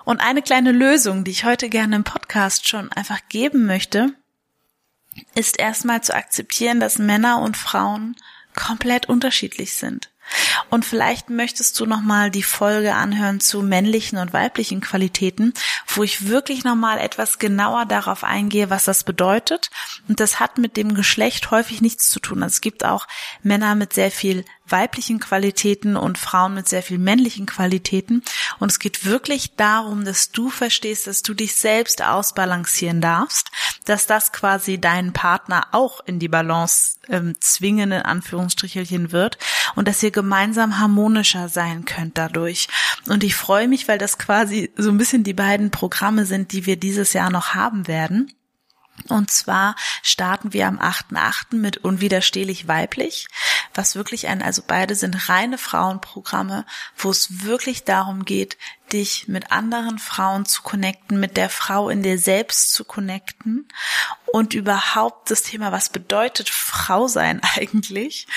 Und 0.05 0.19
eine 0.19 0.41
kleine 0.41 0.71
Lösung, 0.71 1.23
die 1.23 1.31
ich 1.31 1.45
heute 1.45 1.69
gerne 1.69 1.95
im 1.95 2.03
Podcast 2.03 2.67
schon 2.67 2.91
einfach 2.91 3.19
geben 3.29 3.65
möchte, 3.65 4.13
ist 5.35 5.59
erstmal 5.59 6.01
zu 6.01 6.13
akzeptieren, 6.13 6.79
dass 6.79 6.97
Männer 6.97 7.41
und 7.41 7.57
Frauen 7.57 8.15
komplett 8.55 9.09
unterschiedlich 9.09 9.73
sind. 9.73 10.10
Und 10.69 10.85
vielleicht 10.85 11.29
möchtest 11.29 11.79
du 11.79 11.85
nochmal 11.85 12.31
die 12.31 12.43
Folge 12.43 12.95
anhören 12.95 13.39
zu 13.39 13.61
männlichen 13.61 14.17
und 14.17 14.33
weiblichen 14.33 14.81
Qualitäten, 14.81 15.53
wo 15.87 16.03
ich 16.03 16.27
wirklich 16.27 16.63
nochmal 16.63 16.97
etwas 16.97 17.39
genauer 17.39 17.85
darauf 17.85 18.23
eingehe, 18.23 18.69
was 18.69 18.85
das 18.85 19.03
bedeutet. 19.03 19.69
Und 20.07 20.19
das 20.19 20.39
hat 20.39 20.57
mit 20.57 20.77
dem 20.77 20.93
Geschlecht 20.93 21.51
häufig 21.51 21.81
nichts 21.81 22.09
zu 22.09 22.19
tun. 22.19 22.43
Also 22.43 22.53
es 22.53 22.61
gibt 22.61 22.85
auch 22.85 23.07
Männer 23.43 23.75
mit 23.75 23.93
sehr 23.93 24.11
viel 24.11 24.45
weiblichen 24.71 25.19
Qualitäten 25.19 25.95
und 25.95 26.17
Frauen 26.17 26.53
mit 26.53 26.67
sehr 26.67 26.83
viel 26.83 26.97
männlichen 26.97 27.45
Qualitäten. 27.45 28.23
Und 28.59 28.71
es 28.71 28.79
geht 28.79 29.05
wirklich 29.05 29.55
darum, 29.55 30.05
dass 30.05 30.31
du 30.31 30.49
verstehst, 30.49 31.07
dass 31.07 31.21
du 31.23 31.33
dich 31.33 31.55
selbst 31.55 32.03
ausbalancieren 32.03 33.01
darfst, 33.01 33.51
dass 33.85 34.05
das 34.07 34.31
quasi 34.31 34.79
deinen 34.79 35.13
Partner 35.13 35.67
auch 35.71 36.01
in 36.05 36.19
die 36.19 36.27
Balance 36.27 36.99
ähm, 37.09 37.35
zwingen, 37.39 37.91
in 37.91 38.01
Anführungsstrichelchen 38.01 39.11
wird 39.11 39.37
und 39.75 39.87
dass 39.87 40.03
ihr 40.03 40.11
gemeinsam 40.11 40.79
harmonischer 40.79 41.49
sein 41.49 41.85
könnt 41.85 42.17
dadurch. 42.17 42.67
Und 43.07 43.23
ich 43.23 43.35
freue 43.35 43.67
mich, 43.67 43.87
weil 43.87 43.97
das 43.97 44.17
quasi 44.17 44.71
so 44.75 44.89
ein 44.89 44.97
bisschen 44.97 45.23
die 45.23 45.33
beiden 45.33 45.71
Programme 45.71 46.25
sind, 46.25 46.51
die 46.51 46.65
wir 46.65 46.77
dieses 46.77 47.13
Jahr 47.13 47.29
noch 47.29 47.55
haben 47.55 47.87
werden. 47.87 48.33
Und 49.07 49.31
zwar 49.31 49.75
starten 50.03 50.53
wir 50.53 50.67
am 50.67 50.79
8.8. 50.79 51.55
mit 51.55 51.77
Unwiderstehlich 51.77 52.67
weiblich, 52.67 53.27
was 53.73 53.95
wirklich 53.95 54.27
ein, 54.27 54.41
also 54.41 54.61
beide 54.65 54.95
sind 54.95 55.29
reine 55.29 55.57
Frauenprogramme, 55.57 56.65
wo 56.97 57.09
es 57.09 57.43
wirklich 57.43 57.83
darum 57.83 58.25
geht, 58.25 58.57
dich 58.91 59.27
mit 59.27 59.51
anderen 59.51 59.99
Frauen 59.99 60.45
zu 60.45 60.61
connecten, 60.61 61.19
mit 61.19 61.37
der 61.37 61.49
Frau 61.49 61.89
in 61.89 62.03
dir 62.03 62.19
selbst 62.19 62.73
zu 62.73 62.83
connecten 62.83 63.67
und 64.31 64.53
überhaupt 64.53 65.31
das 65.31 65.43
Thema, 65.43 65.71
was 65.71 65.89
bedeutet 65.89 66.49
Frau 66.49 67.07
sein 67.07 67.41
eigentlich 67.55 68.27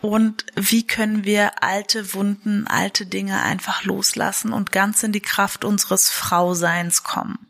und 0.00 0.46
wie 0.54 0.86
können 0.86 1.24
wir 1.24 1.62
alte 1.62 2.14
Wunden, 2.14 2.66
alte 2.66 3.06
Dinge 3.06 3.42
einfach 3.42 3.84
loslassen 3.84 4.52
und 4.52 4.72
ganz 4.72 5.02
in 5.02 5.12
die 5.12 5.20
Kraft 5.20 5.64
unseres 5.64 6.10
Frauseins 6.10 7.02
kommen. 7.02 7.45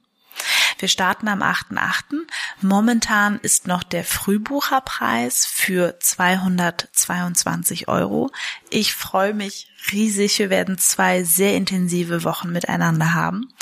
Wir 0.78 0.88
starten 0.88 1.28
am 1.28 1.42
8.8. 1.42 2.26
Momentan 2.60 3.38
ist 3.40 3.66
noch 3.66 3.82
der 3.82 4.04
Frühbucherpreis 4.04 5.46
für 5.46 5.98
222 5.98 7.88
Euro. 7.88 8.30
Ich 8.68 8.94
freue 8.94 9.34
mich 9.34 9.68
riesig. 9.90 10.38
Wir 10.38 10.50
werden 10.50 10.78
zwei 10.78 11.24
sehr 11.24 11.54
intensive 11.54 12.24
Wochen 12.24 12.52
miteinander 12.52 13.14
haben. 13.14 13.52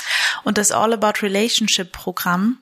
Und 0.43 0.57
das 0.57 0.71
All 0.71 0.93
About 0.93 1.21
Relationship 1.21 1.91
Programm 1.91 2.57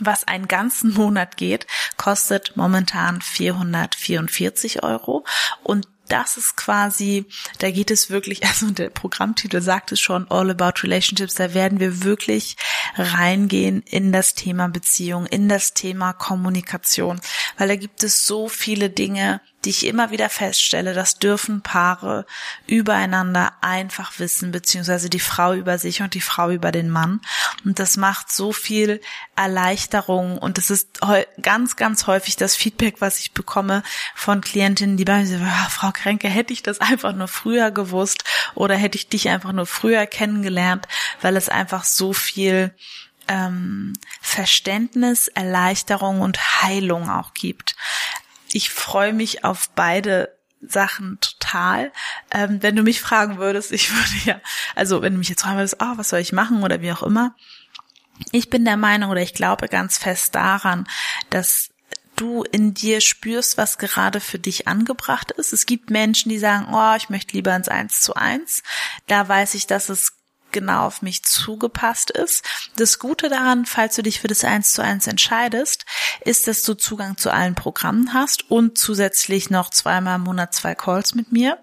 was 0.00 0.26
einen 0.26 0.48
ganzen 0.48 0.92
Monat 0.94 1.36
geht, 1.36 1.66
kostet 1.96 2.56
momentan 2.56 3.20
444 3.20 4.82
Euro 4.82 5.24
und 5.62 5.86
das 6.08 6.36
ist 6.36 6.56
quasi, 6.56 7.26
da 7.58 7.70
geht 7.70 7.90
es 7.90 8.10
wirklich, 8.10 8.44
also 8.46 8.70
der 8.70 8.90
Programmtitel 8.90 9.60
sagt 9.60 9.92
es 9.92 10.00
schon, 10.00 10.30
All 10.30 10.50
About 10.50 10.82
Relationships, 10.82 11.34
da 11.34 11.54
werden 11.54 11.80
wir 11.80 12.04
wirklich 12.04 12.56
reingehen 12.96 13.82
in 13.82 14.12
das 14.12 14.34
Thema 14.34 14.68
Beziehung, 14.68 15.26
in 15.26 15.48
das 15.48 15.74
Thema 15.74 16.12
Kommunikation, 16.12 17.20
weil 17.58 17.68
da 17.68 17.76
gibt 17.76 18.02
es 18.02 18.26
so 18.26 18.48
viele 18.48 18.90
Dinge, 18.90 19.40
die 19.64 19.70
ich 19.70 19.86
immer 19.86 20.10
wieder 20.10 20.28
feststelle, 20.28 20.94
das 20.94 21.18
dürfen 21.18 21.62
Paare 21.62 22.26
übereinander 22.66 23.52
einfach 23.60 24.18
wissen, 24.18 24.52
beziehungsweise 24.52 25.08
die 25.08 25.20
Frau 25.20 25.54
über 25.54 25.78
sich 25.78 26.02
und 26.02 26.14
die 26.14 26.20
Frau 26.20 26.50
über 26.50 26.72
den 26.72 26.90
Mann. 26.90 27.20
Und 27.64 27.78
das 27.78 27.96
macht 27.96 28.30
so 28.30 28.52
viel 28.52 29.00
Erleichterung 29.36 30.38
und 30.38 30.58
das 30.58 30.70
ist 30.70 31.00
ganz, 31.40 31.76
ganz 31.76 32.06
häufig 32.06 32.36
das 32.36 32.56
Feedback, 32.56 32.96
was 33.00 33.18
ich 33.18 33.32
bekomme 33.32 33.82
von 34.14 34.40
Klientinnen, 34.40 34.96
die 34.96 35.04
bei 35.04 35.18
mir 35.18 35.26
sagen, 35.26 35.46
oh, 35.46 35.70
Frau 35.70 35.90
Kränke, 35.92 36.28
hätte 36.28 36.52
ich 36.52 36.62
das 36.62 36.80
einfach 36.80 37.14
nur 37.14 37.28
früher 37.28 37.70
gewusst 37.70 38.24
oder 38.54 38.76
hätte 38.76 38.98
ich 38.98 39.08
dich 39.08 39.28
einfach 39.28 39.52
nur 39.52 39.66
früher 39.66 40.06
kennengelernt, 40.06 40.86
weil 41.20 41.36
es 41.36 41.48
einfach 41.48 41.84
so 41.84 42.12
viel 42.12 42.74
ähm, 43.26 43.94
Verständnis, 44.20 45.28
Erleichterung 45.28 46.20
und 46.20 46.62
Heilung 46.62 47.08
auch 47.08 47.32
gibt 47.32 47.74
ich 48.54 48.70
freue 48.70 49.12
mich 49.12 49.44
auf 49.44 49.68
beide 49.70 50.32
Sachen 50.60 51.18
total. 51.20 51.92
Ähm, 52.30 52.62
wenn 52.62 52.76
du 52.76 52.82
mich 52.82 53.00
fragen 53.00 53.38
würdest, 53.38 53.72
ich 53.72 53.92
würde 53.92 54.24
ja, 54.24 54.40
also 54.74 55.02
wenn 55.02 55.12
du 55.12 55.18
mich 55.18 55.28
jetzt 55.28 55.42
fragen 55.42 55.58
würdest, 55.58 55.76
oh, 55.80 55.92
was 55.96 56.08
soll 56.08 56.20
ich 56.20 56.32
machen 56.32 56.62
oder 56.62 56.80
wie 56.80 56.92
auch 56.92 57.02
immer. 57.02 57.34
Ich 58.30 58.48
bin 58.48 58.64
der 58.64 58.76
Meinung 58.76 59.10
oder 59.10 59.20
ich 59.20 59.34
glaube 59.34 59.66
ganz 59.68 59.98
fest 59.98 60.36
daran, 60.36 60.86
dass 61.30 61.70
du 62.14 62.44
in 62.44 62.74
dir 62.74 63.00
spürst, 63.00 63.58
was 63.58 63.76
gerade 63.76 64.20
für 64.20 64.38
dich 64.38 64.68
angebracht 64.68 65.32
ist. 65.32 65.52
Es 65.52 65.66
gibt 65.66 65.90
Menschen, 65.90 66.28
die 66.28 66.38
sagen, 66.38 66.68
oh, 66.72 66.94
ich 66.96 67.10
möchte 67.10 67.32
lieber 67.32 67.54
ins 67.56 67.68
Eins 67.68 68.02
zu 68.02 68.14
eins. 68.14 68.62
Da 69.08 69.28
weiß 69.28 69.54
ich, 69.54 69.66
dass 69.66 69.88
es 69.88 70.12
genau 70.54 70.86
auf 70.86 71.02
mich 71.02 71.22
zugepasst 71.22 72.10
ist. 72.10 72.42
Das 72.76 72.98
Gute 72.98 73.28
daran, 73.28 73.66
falls 73.66 73.96
du 73.96 74.02
dich 74.02 74.20
für 74.20 74.28
das 74.28 74.42
1 74.42 74.72
zu 74.72 74.82
1 74.82 75.06
entscheidest, 75.06 75.84
ist, 76.22 76.46
dass 76.46 76.62
du 76.62 76.72
Zugang 76.72 77.18
zu 77.18 77.30
allen 77.30 77.54
Programmen 77.54 78.14
hast 78.14 78.50
und 78.50 78.78
zusätzlich 78.78 79.50
noch 79.50 79.68
zweimal 79.68 80.16
im 80.16 80.22
Monat 80.22 80.54
zwei 80.54 80.74
Calls 80.74 81.14
mit 81.14 81.30
mir. 81.30 81.58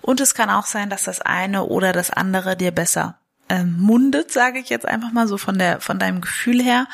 Und 0.00 0.20
es 0.20 0.34
kann 0.34 0.50
auch 0.50 0.66
sein, 0.66 0.88
dass 0.88 1.02
das 1.02 1.20
eine 1.20 1.64
oder 1.64 1.92
das 1.92 2.10
andere 2.10 2.56
dir 2.56 2.70
besser 2.70 3.18
ähm, 3.48 3.76
mundet, 3.80 4.30
sage 4.30 4.60
ich 4.60 4.68
jetzt 4.68 4.86
einfach 4.86 5.10
mal 5.10 5.26
so 5.26 5.38
von 5.38 5.58
der, 5.58 5.80
von 5.80 5.98
deinem 5.98 6.20
Gefühl 6.20 6.62
her. 6.62 6.86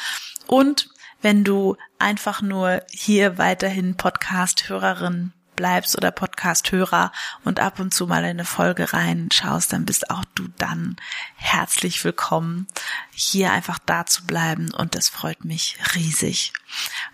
Und 0.46 0.88
wenn 1.20 1.44
du 1.44 1.76
einfach 1.98 2.42
nur 2.42 2.82
hier 2.90 3.38
weiterhin 3.38 3.96
Podcast-Hörerin 3.96 5.32
bleibst 5.56 5.96
oder 5.96 6.10
Podcast-Hörer 6.10 7.12
und 7.44 7.60
ab 7.60 7.78
und 7.78 7.92
zu 7.92 8.06
mal 8.06 8.24
in 8.24 8.30
eine 8.30 8.44
Folge 8.44 8.92
reinschaust, 8.92 9.72
dann 9.72 9.84
bist 9.84 10.10
auch 10.10 10.24
du 10.34 10.48
dann 10.58 10.96
herzlich 11.36 12.04
willkommen, 12.04 12.66
hier 13.10 13.52
einfach 13.52 13.78
da 13.78 14.06
zu 14.06 14.26
bleiben. 14.26 14.72
Und 14.72 14.94
das 14.94 15.08
freut 15.08 15.44
mich 15.44 15.78
riesig, 15.94 16.52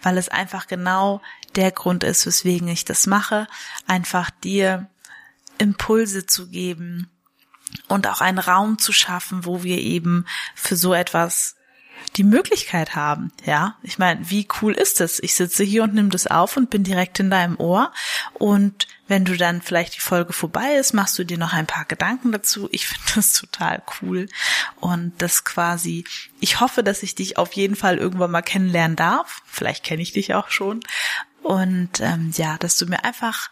weil 0.02 0.18
es 0.18 0.28
einfach 0.28 0.66
genau 0.66 1.21
der 1.57 1.73
Grund 1.73 2.04
ist, 2.04 2.26
weswegen 2.26 2.68
ich 2.68 2.85
das 2.85 3.07
mache, 3.07 3.47
einfach 3.87 4.30
dir 4.30 4.88
Impulse 5.59 6.26
zu 6.26 6.49
geben 6.49 7.11
und 7.88 8.07
auch 8.07 8.21
einen 8.21 8.38
Raum 8.38 8.78
zu 8.78 8.92
schaffen, 8.92 9.45
wo 9.45 9.62
wir 9.62 9.78
eben 9.78 10.25
für 10.54 10.76
so 10.76 10.95
etwas 10.95 11.57
die 12.17 12.25
Möglichkeit 12.25 12.95
haben, 12.95 13.33
ja. 13.45 13.76
Ich 13.83 13.99
meine, 13.99 14.31
wie 14.31 14.47
cool 14.61 14.73
ist 14.73 15.00
es? 15.00 15.23
Ich 15.23 15.35
sitze 15.35 15.64
hier 15.64 15.83
und 15.85 15.95
nimm 15.95 16.11
das 16.11 16.26
auf 16.26 16.57
und 16.57 16.71
bin 16.71 16.85
direkt 16.85 17.21
in 17.21 17.31
deinem 17.31 17.59
Ohr 17.59 17.93
und 18.35 18.87
wenn 19.07 19.25
du 19.25 19.37
dann 19.37 19.62
vielleicht 19.62 19.97
die 19.97 20.00
Folge 20.00 20.33
vorbei 20.33 20.75
ist, 20.75 20.93
machst 20.93 21.19
du 21.19 21.25
dir 21.25 21.38
noch 21.38 21.55
ein 21.55 21.67
paar 21.67 21.87
Gedanken 21.87 22.31
dazu. 22.31 22.69
Ich 22.73 22.87
finde 22.88 23.12
das 23.14 23.33
total 23.33 23.83
cool 24.00 24.28
und 24.76 25.12
das 25.19 25.45
quasi, 25.45 26.05
ich 26.40 26.61
hoffe, 26.61 26.83
dass 26.83 27.02
ich 27.02 27.14
dich 27.14 27.38
auf 27.38 27.52
jeden 27.55 27.76
Fall 27.76 27.99
irgendwann 27.99 28.31
mal 28.31 28.43
kennenlernen 28.43 28.97
darf. 28.97 29.43
Vielleicht 29.47 29.85
kenne 29.85 30.02
ich 30.02 30.12
dich 30.12 30.35
auch 30.35 30.50
schon 30.50 30.81
und 31.43 32.00
ähm, 32.00 32.33
ja, 32.37 32.59
dass 32.59 32.76
du 32.76 32.87
mir 32.87 33.05
einfach 33.05 33.49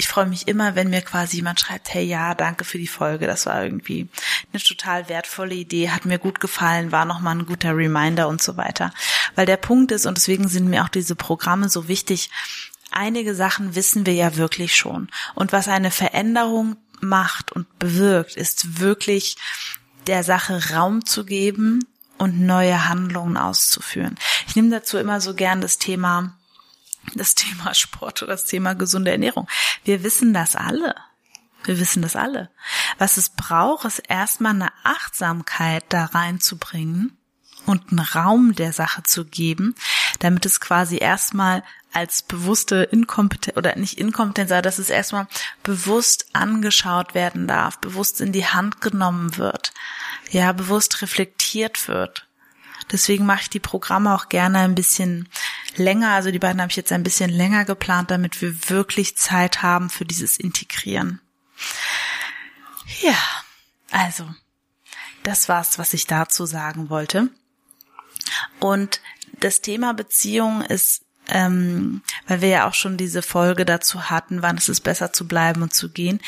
ich 0.00 0.08
freue 0.08 0.24
mich 0.24 0.48
immer, 0.48 0.76
wenn 0.76 0.88
mir 0.88 1.02
quasi 1.02 1.36
jemand 1.36 1.60
schreibt, 1.60 1.92
hey 1.92 2.02
ja, 2.02 2.34
danke 2.34 2.64
für 2.64 2.78
die 2.78 2.86
Folge, 2.86 3.26
das 3.26 3.44
war 3.44 3.62
irgendwie 3.62 4.08
eine 4.50 4.62
total 4.62 5.10
wertvolle 5.10 5.54
Idee, 5.54 5.90
hat 5.90 6.06
mir 6.06 6.18
gut 6.18 6.40
gefallen, 6.40 6.90
war 6.90 7.04
nochmal 7.04 7.36
ein 7.36 7.44
guter 7.44 7.76
Reminder 7.76 8.26
und 8.26 8.40
so 8.40 8.56
weiter. 8.56 8.94
Weil 9.34 9.44
der 9.44 9.58
Punkt 9.58 9.92
ist, 9.92 10.06
und 10.06 10.16
deswegen 10.16 10.48
sind 10.48 10.70
mir 10.70 10.84
auch 10.84 10.88
diese 10.88 11.16
Programme 11.16 11.68
so 11.68 11.86
wichtig, 11.86 12.30
einige 12.90 13.34
Sachen 13.34 13.74
wissen 13.74 14.06
wir 14.06 14.14
ja 14.14 14.36
wirklich 14.36 14.74
schon. 14.74 15.10
Und 15.34 15.52
was 15.52 15.68
eine 15.68 15.90
Veränderung 15.90 16.76
macht 17.02 17.52
und 17.52 17.78
bewirkt, 17.78 18.36
ist 18.36 18.80
wirklich 18.80 19.36
der 20.06 20.24
Sache 20.24 20.70
Raum 20.72 21.04
zu 21.04 21.26
geben 21.26 21.84
und 22.16 22.40
neue 22.40 22.88
Handlungen 22.88 23.36
auszuführen. 23.36 24.14
Ich 24.48 24.56
nehme 24.56 24.70
dazu 24.70 24.96
immer 24.96 25.20
so 25.20 25.34
gern 25.34 25.60
das 25.60 25.76
Thema 25.76 26.39
das 27.14 27.34
Thema 27.34 27.74
Sport 27.74 28.22
oder 28.22 28.32
das 28.32 28.44
Thema 28.44 28.74
gesunde 28.74 29.10
Ernährung. 29.10 29.48
Wir 29.84 30.02
wissen 30.02 30.32
das 30.34 30.56
alle. 30.56 30.94
Wir 31.64 31.78
wissen 31.78 32.02
das 32.02 32.16
alle. 32.16 32.50
Was 32.98 33.16
es 33.16 33.30
braucht, 33.30 33.84
ist 33.84 34.02
erstmal 34.08 34.54
eine 34.54 34.72
Achtsamkeit 34.82 35.84
da 35.90 36.06
reinzubringen 36.06 37.16
und 37.66 37.90
einen 37.90 38.00
Raum 38.00 38.54
der 38.54 38.72
Sache 38.72 39.02
zu 39.02 39.24
geben, 39.24 39.74
damit 40.20 40.46
es 40.46 40.60
quasi 40.60 40.98
erstmal 40.98 41.62
als 41.92 42.22
bewusste 42.22 42.84
Inkompetenz 42.84 43.56
oder 43.56 43.76
nicht 43.76 43.98
Inkompetenz, 43.98 44.52
aber 44.52 44.62
dass 44.62 44.78
es 44.78 44.90
erstmal 44.90 45.26
bewusst 45.62 46.26
angeschaut 46.32 47.14
werden 47.14 47.46
darf, 47.46 47.78
bewusst 47.78 48.20
in 48.20 48.32
die 48.32 48.46
Hand 48.46 48.80
genommen 48.80 49.36
wird, 49.36 49.72
ja, 50.30 50.52
bewusst 50.52 51.02
reflektiert 51.02 51.88
wird. 51.88 52.26
Deswegen 52.92 53.26
mache 53.26 53.42
ich 53.42 53.50
die 53.50 53.60
Programme 53.60 54.14
auch 54.14 54.28
gerne 54.28 54.60
ein 54.60 54.74
bisschen 54.74 55.28
länger. 55.76 56.10
Also 56.10 56.30
die 56.30 56.38
beiden 56.38 56.60
habe 56.60 56.70
ich 56.70 56.76
jetzt 56.76 56.92
ein 56.92 57.02
bisschen 57.02 57.30
länger 57.30 57.64
geplant, 57.64 58.10
damit 58.10 58.40
wir 58.40 58.68
wirklich 58.70 59.16
Zeit 59.16 59.62
haben 59.62 59.90
für 59.90 60.04
dieses 60.04 60.38
Integrieren. 60.38 61.20
Ja, 63.02 63.16
also, 63.90 64.28
das 65.22 65.48
war's, 65.48 65.78
was 65.78 65.94
ich 65.94 66.06
dazu 66.06 66.46
sagen 66.46 66.90
wollte. 66.90 67.28
Und 68.58 69.00
das 69.40 69.60
Thema 69.60 69.94
Beziehung 69.94 70.62
ist, 70.62 71.02
ähm, 71.28 72.02
weil 72.26 72.40
wir 72.40 72.48
ja 72.48 72.68
auch 72.68 72.74
schon 72.74 72.96
diese 72.96 73.22
Folge 73.22 73.64
dazu 73.64 74.10
hatten, 74.10 74.42
wann 74.42 74.56
ist 74.56 74.68
es 74.68 74.80
besser 74.80 75.12
zu 75.12 75.28
bleiben 75.28 75.62
und 75.62 75.74
zu 75.74 75.90
gehen 75.90 76.20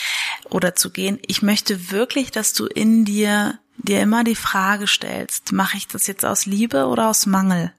oder 0.45 0.75
zu 0.75 0.91
gehen. 0.91 1.19
Ich 1.27 1.43
möchte 1.43 1.91
wirklich, 1.91 2.31
dass 2.31 2.53
du 2.53 2.67
in 2.67 3.05
dir 3.05 3.59
dir 3.79 4.01
immer 4.01 4.23
die 4.25 4.37
Frage 4.37 4.87
stellst, 4.87 5.53
mache 5.53 5.77
ich 5.77 5.89
das 5.89 6.07
jetzt 6.07 6.25
aus 6.25 6.47
Liebe 6.47 6.87
oder 6.87 7.09
aus 7.09 7.27
Mangel? 7.27 7.73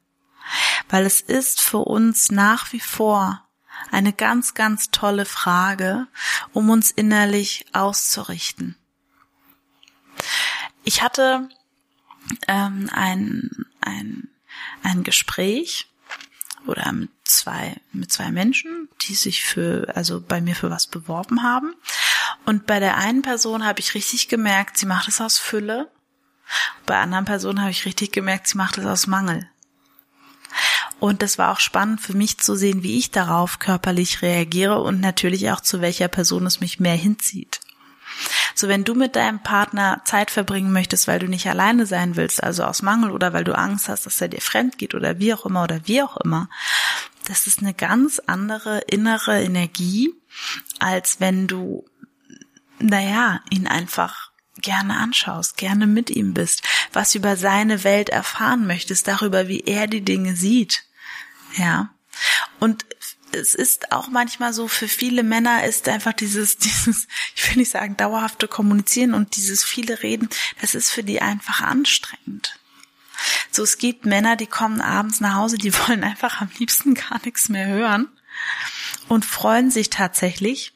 Weil 0.89 1.05
es 1.05 1.21
ist 1.21 1.62
für 1.62 1.79
uns 1.79 2.31
nach 2.31 2.73
wie 2.73 2.79
vor 2.79 3.43
eine 3.91 4.13
ganz, 4.13 4.53
ganz 4.53 4.91
tolle 4.91 5.25
Frage, 5.25 6.07
um 6.51 6.69
uns 6.69 6.91
innerlich 6.91 7.65
auszurichten. 7.73 8.75
Ich 10.83 11.01
hatte 11.01 11.50
ähm, 12.47 12.89
ein, 12.91 13.50
ein, 13.81 14.29
ein 14.83 15.03
Gespräch 15.03 15.89
oder 16.65 16.91
mit 16.91 17.09
zwei, 17.23 17.75
mit 17.91 18.12
zwei 18.12 18.31
Menschen, 18.31 18.89
die 19.01 19.15
sich 19.15 19.43
für, 19.43 19.91
also 19.95 20.21
bei 20.21 20.41
mir 20.41 20.55
für 20.55 20.69
was 20.69 20.88
beworben 20.88 21.43
haben. 21.43 21.73
Und 22.45 22.65
bei 22.65 22.79
der 22.79 22.97
einen 22.97 23.21
Person 23.21 23.65
habe 23.65 23.79
ich 23.79 23.95
richtig 23.95 24.27
gemerkt, 24.27 24.77
sie 24.77 24.85
macht 24.85 25.07
es 25.07 25.21
aus 25.21 25.39
Fülle. 25.39 25.91
Bei 26.85 27.00
anderen 27.00 27.25
Personen 27.25 27.62
habe 27.62 27.71
ich 27.71 27.85
richtig 27.85 28.12
gemerkt, 28.12 28.47
sie 28.47 28.57
macht 28.57 28.77
es 28.77 28.85
aus 28.85 29.07
Mangel. 29.07 29.50
Und 31.03 31.22
das 31.22 31.38
war 31.38 31.51
auch 31.51 31.60
spannend 31.60 32.00
für 32.00 32.13
mich 32.13 32.38
zu 32.38 32.55
sehen, 32.55 32.81
wie 32.81 32.98
ich 32.98 33.12
darauf 33.12 33.60
körperlich 33.60 34.22
reagiere 34.22 34.79
und 34.79 35.01
natürlich 35.01 35.51
auch 35.51 35.60
zu 35.60 35.81
welcher 35.81 36.07
Person 36.07 36.45
es 36.45 36.62
mich 36.62 36.79
mehr 36.79 36.95
hinzieht. 36.95 37.60
So, 38.55 38.69
wenn 38.69 38.86
du 38.86 38.95
mit 38.95 39.17
deinem 39.17 39.43
Partner 39.43 40.01
Zeit 40.05 40.31
verbringen 40.31 40.72
möchtest, 40.72 41.10
weil 41.10 41.19
du 41.19 41.27
nicht 41.27 41.45
alleine 41.45 41.86
sein 41.86 42.15
willst, 42.15 42.41
also 42.41 42.63
aus 42.63 42.83
Mangel 42.83 43.12
oder 43.12 43.33
weil 43.33 43.43
du 43.43 43.53
Angst 43.53 43.89
hast, 43.89 44.05
dass 44.05 44.22
er 44.22 44.29
dir 44.29 44.39
fremd 44.39 44.77
geht 44.77 44.95
oder 44.95 45.19
wie 45.19 45.33
auch 45.33 45.45
immer 45.45 45.63
oder 45.63 45.81
wie 45.83 46.01
auch 46.01 46.15
immer, 46.24 46.50
das 47.27 47.48
ist 47.48 47.60
eine 47.60 47.74
ganz 47.74 48.22
andere 48.25 48.79
innere 48.88 49.43
Energie, 49.43 50.13
als 50.79 51.19
wenn 51.19 51.48
du, 51.48 51.83
naja, 52.79 53.41
ihn 53.50 53.67
einfach 53.67 54.31
gerne 54.62 54.95
anschaust, 54.95 55.58
gerne 55.58 55.86
mit 55.86 56.10
ihm 56.12 56.34
bist, 56.34 56.63
was 56.93 57.13
über 57.13 57.36
seine 57.36 57.84
Welt 57.84 58.08
erfahren 58.08 58.65
möchtest, 58.65 59.10
darüber, 59.10 59.49
wie 59.49 59.65
er 59.65 59.88
die 59.88 60.06
Dinge 60.06 60.38
sieht. 60.38 60.86
Ja. 61.56 61.94
Und 62.60 62.86
es 63.32 63.56
ist 63.56 63.92
auch 63.92 64.08
manchmal 64.08 64.54
so, 64.54 64.68
für 64.68 64.88
viele 64.88 65.24
Männer 65.24 65.66
ist 65.66 65.88
einfach 65.89 66.13
dieses, 66.13 66.58
dieses, 66.60 67.08
ich 67.36 67.50
will 67.50 67.58
nicht 67.58 67.72
sagen, 67.72 67.98
dauerhafte 67.98 68.48
Kommunizieren 68.48 69.13
und 69.13 69.36
dieses 69.36 69.63
viele 69.63 70.04
Reden, 70.04 70.30
das 70.62 70.76
ist 70.76 70.92
für 70.92 71.04
die 71.04 71.22
einfach 71.22 71.62
anstrengend. 71.62 72.60
So, 73.52 73.63
es 73.63 73.78
gibt 73.78 74.06
Männer, 74.06 74.36
die 74.36 74.48
kommen 74.48 74.82
abends 74.82 75.20
nach 75.20 75.36
Hause, 75.36 75.58
die 75.58 75.74
wollen 75.88 76.04
einfach 76.04 76.42
am 76.42 76.50
liebsten 76.58 76.94
gar 76.94 77.20
nichts 77.24 77.50
mehr 77.50 77.68
hören 77.68 78.08
und 79.08 79.26
freuen 79.26 79.72
sich 79.72 79.89
tatsächlich, 79.89 80.74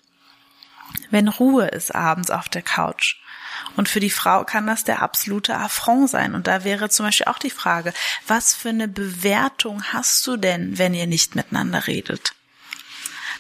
wenn 1.10 1.28
Ruhe 1.28 1.68
ist 1.68 1.94
abends 1.94 2.32
auf 2.32 2.50
der 2.50 2.62
Couch. 2.62 3.18
Und 3.76 3.90
für 3.90 4.00
die 4.00 4.10
Frau 4.10 4.44
kann 4.44 4.68
das 4.68 4.84
der 4.84 5.02
absolute 5.02 5.56
Affront 5.56 6.10
sein. 6.10 6.36
Und 6.36 6.48
da 6.48 6.64
wäre 6.64 6.90
zum 6.90 7.06
Beispiel 7.06 7.28
auch 7.28 7.40
die 7.40 7.50
Frage, 7.50 7.94
was 8.26 8.54
für 8.54 8.70
eine 8.70 8.88
Bewertung 8.88 9.84
hast 9.94 10.26
du 10.26 10.38
denn, 10.38 10.78
wenn 10.78 10.94
ihr 10.94 11.08
nicht 11.08 11.36
miteinander 11.36 11.88
redet? 11.88 12.34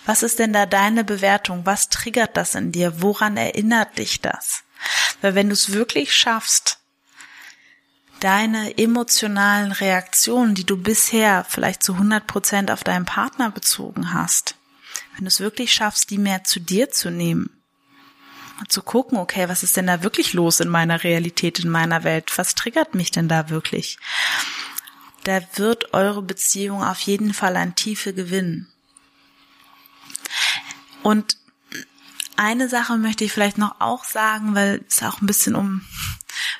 Was 0.05 0.23
ist 0.23 0.39
denn 0.39 0.53
da 0.53 0.65
deine 0.65 1.03
Bewertung? 1.03 1.65
Was 1.65 1.89
triggert 1.89 2.37
das 2.37 2.55
in 2.55 2.71
dir? 2.71 3.01
Woran 3.01 3.35
erinnert 3.35 3.97
dich 3.97 4.21
das? 4.21 4.63
Weil 5.21 5.35
wenn 5.35 5.49
du 5.49 5.53
es 5.53 5.73
wirklich 5.73 6.15
schaffst, 6.15 6.79
deine 8.19 8.77
emotionalen 8.77 9.71
Reaktionen, 9.71 10.55
die 10.55 10.65
du 10.65 10.77
bisher 10.77 11.45
vielleicht 11.47 11.83
zu 11.83 11.93
100 11.93 12.25
Prozent 12.25 12.71
auf 12.71 12.83
deinen 12.83 13.05
Partner 13.05 13.51
bezogen 13.51 14.13
hast, 14.13 14.55
wenn 15.15 15.25
du 15.25 15.27
es 15.27 15.39
wirklich 15.39 15.73
schaffst, 15.73 16.09
die 16.09 16.17
mehr 16.17 16.43
zu 16.43 16.59
dir 16.59 16.89
zu 16.89 17.09
nehmen 17.09 17.56
zu 18.67 18.81
gucken, 18.81 19.17
okay, 19.17 19.47
was 19.49 19.63
ist 19.63 19.77
denn 19.77 19.87
da 19.87 20.03
wirklich 20.03 20.33
los 20.33 20.59
in 20.59 20.69
meiner 20.69 21.03
Realität, 21.03 21.59
in 21.59 21.69
meiner 21.69 22.03
Welt? 22.03 22.37
Was 22.37 22.55
triggert 22.55 22.95
mich 22.95 23.11
denn 23.11 23.27
da 23.27 23.49
wirklich? 23.49 23.97
Da 25.23 25.41
wird 25.55 25.93
eure 25.93 26.21
Beziehung 26.21 26.83
auf 26.83 26.99
jeden 27.01 27.33
Fall 27.33 27.55
an 27.55 27.75
Tiefe 27.75 28.13
gewinnen. 28.13 28.67
Und 31.03 31.37
eine 32.35 32.69
Sache 32.69 32.97
möchte 32.97 33.23
ich 33.23 33.31
vielleicht 33.31 33.57
noch 33.57 33.79
auch 33.79 34.03
sagen, 34.03 34.55
weil 34.55 34.83
es 34.87 35.01
auch 35.03 35.21
ein 35.21 35.27
bisschen 35.27 35.55
um 35.55 35.81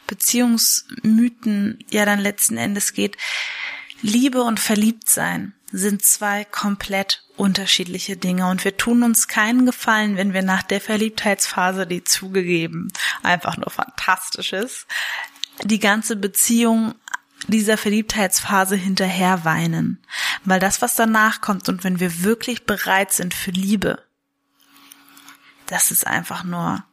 Beziehungsmythen 0.07 1.83
ja 1.89 2.05
dann 2.05 2.19
letzten 2.19 2.57
Endes 2.57 2.93
geht. 2.93 3.17
Liebe 4.01 4.43
und 4.43 4.60
Verliebtsein 4.60 5.53
sind 5.71 6.03
zwei 6.03 6.45
komplett 6.45 7.23
unterschiedliche 7.36 8.17
Dinge 8.17 8.49
und 8.49 8.63
wir 8.63 8.77
tun 8.77 9.03
uns 9.03 9.27
keinen 9.27 9.65
Gefallen, 9.65 10.17
wenn 10.17 10.34
wir 10.34 10.41
nach 10.41 10.63
der 10.63 10.82
Verliebtheitsphase, 10.82 11.86
die 11.86 12.03
zugegeben 12.03 12.91
einfach 13.21 13.58
nur 13.58 13.69
fantastisch 13.69 14.53
ist, 14.53 14.88
die 15.63 15.80
ganze 15.80 16.15
Beziehung 16.15 16.95
dieser 17.47 17.77
Verliebtheitsphase 17.77 18.75
hinterher 18.75 19.45
weinen. 19.45 20.03
Weil 20.45 20.60
das, 20.60 20.82
was 20.82 20.95
danach 20.95 21.41
kommt 21.41 21.69
und 21.69 21.84
wenn 21.84 21.99
wir 21.99 22.23
wirklich 22.23 22.65
bereit 22.65 23.12
sind 23.12 23.34
für 23.34 23.51
Liebe, 23.51 24.03
das 25.67 25.91
ist 25.91 26.08
einfach 26.08 26.43
nur 26.43 26.84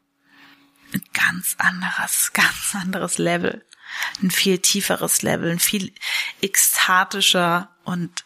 ein 0.92 1.02
ganz 1.12 1.56
anderes, 1.58 2.32
ganz 2.32 2.74
anderes 2.74 3.18
Level. 3.18 3.64
Ein 4.22 4.30
viel 4.30 4.58
tieferes 4.58 5.22
Level, 5.22 5.50
ein 5.50 5.60
viel 5.60 5.92
ekstatischer 6.40 7.70
und 7.84 8.23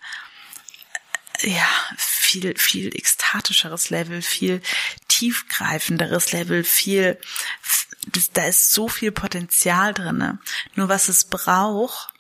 ja, 1.42 1.68
viel, 1.96 2.57
viel 2.57 2.94
ekstatischeres 2.94 3.90
Level, 3.90 4.22
viel 4.22 4.61
tiefgreifenderes 5.09 6.33
Level, 6.33 6.64
viel, 6.64 7.18
da 8.35 8.44
ist 8.44 8.72
so 8.72 8.88
viel 8.88 9.12
Potenzial 9.12 9.94
drinne. 9.94 10.38
Nur 10.74 10.88
was 10.88 11.09
es 11.09 11.24
braucht, 11.24 12.12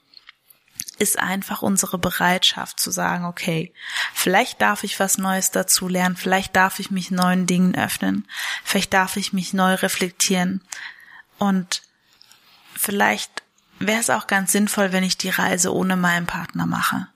ist 0.98 1.18
einfach 1.18 1.62
unsere 1.62 1.98
Bereitschaft 1.98 2.80
zu 2.80 2.90
sagen, 2.90 3.24
okay, 3.24 3.72
vielleicht 4.14 4.60
darf 4.60 4.82
ich 4.82 4.98
was 4.98 5.18
Neues 5.18 5.50
dazu 5.50 5.88
lernen, 5.88 6.16
vielleicht 6.16 6.56
darf 6.56 6.80
ich 6.80 6.90
mich 6.90 7.10
neuen 7.10 7.46
Dingen 7.46 7.76
öffnen, 7.76 8.26
vielleicht 8.64 8.92
darf 8.92 9.16
ich 9.16 9.32
mich 9.32 9.52
neu 9.52 9.74
reflektieren 9.74 10.60
und 11.38 11.82
vielleicht 12.74 13.42
wäre 13.78 14.00
es 14.00 14.10
auch 14.10 14.26
ganz 14.26 14.50
sinnvoll, 14.50 14.92
wenn 14.92 15.04
ich 15.04 15.16
die 15.16 15.30
Reise 15.30 15.72
ohne 15.72 15.96
meinen 15.96 16.26
Partner 16.26 16.66
mache. 16.66 17.06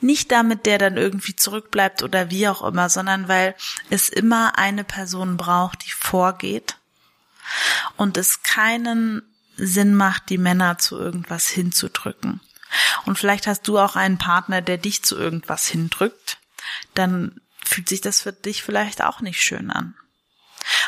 Nicht 0.00 0.32
damit 0.32 0.66
der 0.66 0.78
dann 0.78 0.96
irgendwie 0.96 1.36
zurückbleibt 1.36 2.02
oder 2.02 2.30
wie 2.30 2.48
auch 2.48 2.62
immer, 2.62 2.88
sondern 2.88 3.28
weil 3.28 3.54
es 3.90 4.08
immer 4.08 4.58
eine 4.58 4.84
Person 4.84 5.36
braucht, 5.36 5.84
die 5.86 5.90
vorgeht 5.90 6.76
und 7.96 8.16
es 8.16 8.42
keinen 8.42 9.22
Sinn 9.56 9.94
macht, 9.94 10.30
die 10.30 10.38
Männer 10.38 10.78
zu 10.78 10.98
irgendwas 10.98 11.46
hinzudrücken. 11.48 12.40
Und 13.04 13.18
vielleicht 13.18 13.46
hast 13.46 13.68
du 13.68 13.78
auch 13.78 13.96
einen 13.96 14.18
Partner, 14.18 14.62
der 14.62 14.78
dich 14.78 15.02
zu 15.02 15.16
irgendwas 15.16 15.66
hindrückt. 15.66 16.38
Dann 16.94 17.40
fühlt 17.62 17.88
sich 17.88 18.00
das 18.00 18.22
für 18.22 18.32
dich 18.32 18.62
vielleicht 18.62 19.02
auch 19.02 19.20
nicht 19.20 19.42
schön 19.42 19.70
an. 19.70 19.94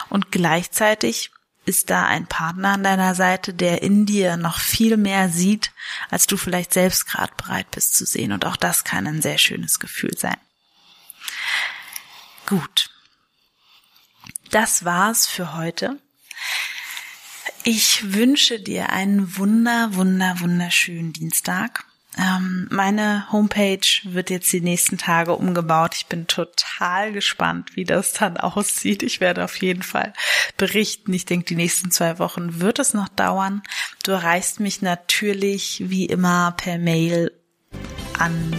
Und 0.08 0.32
gleichzeitig 0.32 1.30
ist 1.64 1.90
da 1.90 2.06
ein 2.06 2.26
Partner 2.26 2.70
an 2.70 2.84
deiner 2.84 3.14
Seite, 3.14 3.54
der 3.54 3.82
in 3.82 4.06
dir 4.06 4.36
noch 4.36 4.58
viel 4.58 4.96
mehr 4.96 5.28
sieht, 5.28 5.72
als 6.10 6.26
du 6.26 6.36
vielleicht 6.36 6.72
selbst 6.72 7.06
gerade 7.06 7.32
bereit 7.36 7.70
bist 7.70 7.96
zu 7.96 8.04
sehen. 8.04 8.32
Und 8.32 8.44
auch 8.44 8.56
das 8.56 8.84
kann 8.84 9.06
ein 9.06 9.22
sehr 9.22 9.38
schönes 9.38 9.78
Gefühl 9.78 10.16
sein. 10.16 10.36
Gut. 12.46 12.90
Das 14.50 14.84
war's 14.84 15.26
für 15.26 15.54
heute. 15.54 15.98
Ich 17.64 18.12
wünsche 18.12 18.60
dir 18.60 18.90
einen 18.90 19.38
wunder, 19.38 19.94
wunder, 19.94 20.38
wunderschönen 20.40 21.12
Dienstag. 21.12 21.86
Ähm, 22.18 22.68
meine 22.70 23.30
Homepage 23.32 23.86
wird 24.04 24.30
jetzt 24.30 24.52
die 24.52 24.60
nächsten 24.60 24.98
Tage 24.98 25.34
umgebaut. 25.34 25.94
Ich 25.96 26.06
bin 26.06 26.26
total 26.26 27.12
gespannt, 27.12 27.76
wie 27.76 27.84
das 27.84 28.12
dann 28.12 28.36
aussieht. 28.38 29.02
Ich 29.02 29.20
werde 29.20 29.44
auf 29.44 29.56
jeden 29.56 29.82
Fall 29.82 30.12
berichten. 30.56 31.12
Ich 31.12 31.24
denke, 31.26 31.46
die 31.46 31.56
nächsten 31.56 31.90
zwei 31.90 32.18
Wochen 32.18 32.60
wird 32.60 32.78
es 32.78 32.94
noch 32.94 33.08
dauern. 33.08 33.62
Du 34.04 34.12
erreichst 34.12 34.60
mich 34.60 34.82
natürlich 34.82 35.82
wie 35.86 36.06
immer 36.06 36.52
per 36.56 36.78
Mail 36.78 37.32
an 38.18 38.54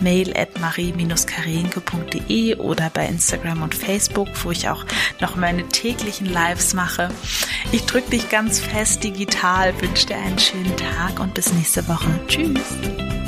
mail 0.00 0.32
at 0.36 0.58
marie-karenke.de 0.60 2.56
oder 2.56 2.90
bei 2.90 3.06
Instagram 3.06 3.62
und 3.62 3.74
Facebook, 3.74 4.28
wo 4.42 4.50
ich 4.50 4.68
auch 4.68 4.84
noch 5.20 5.36
meine 5.36 5.66
täglichen 5.68 6.26
Lives 6.26 6.74
mache. 6.74 7.10
Ich 7.72 7.84
drücke 7.84 8.10
dich 8.10 8.28
ganz 8.28 8.60
fest 8.60 9.04
digital, 9.04 9.80
wünsche 9.80 10.06
dir 10.06 10.16
einen 10.16 10.38
schönen 10.38 10.76
Tag 10.76 11.20
und 11.20 11.34
bis 11.34 11.52
nächste 11.52 11.86
Woche. 11.88 12.08
Tschüss. 12.28 13.27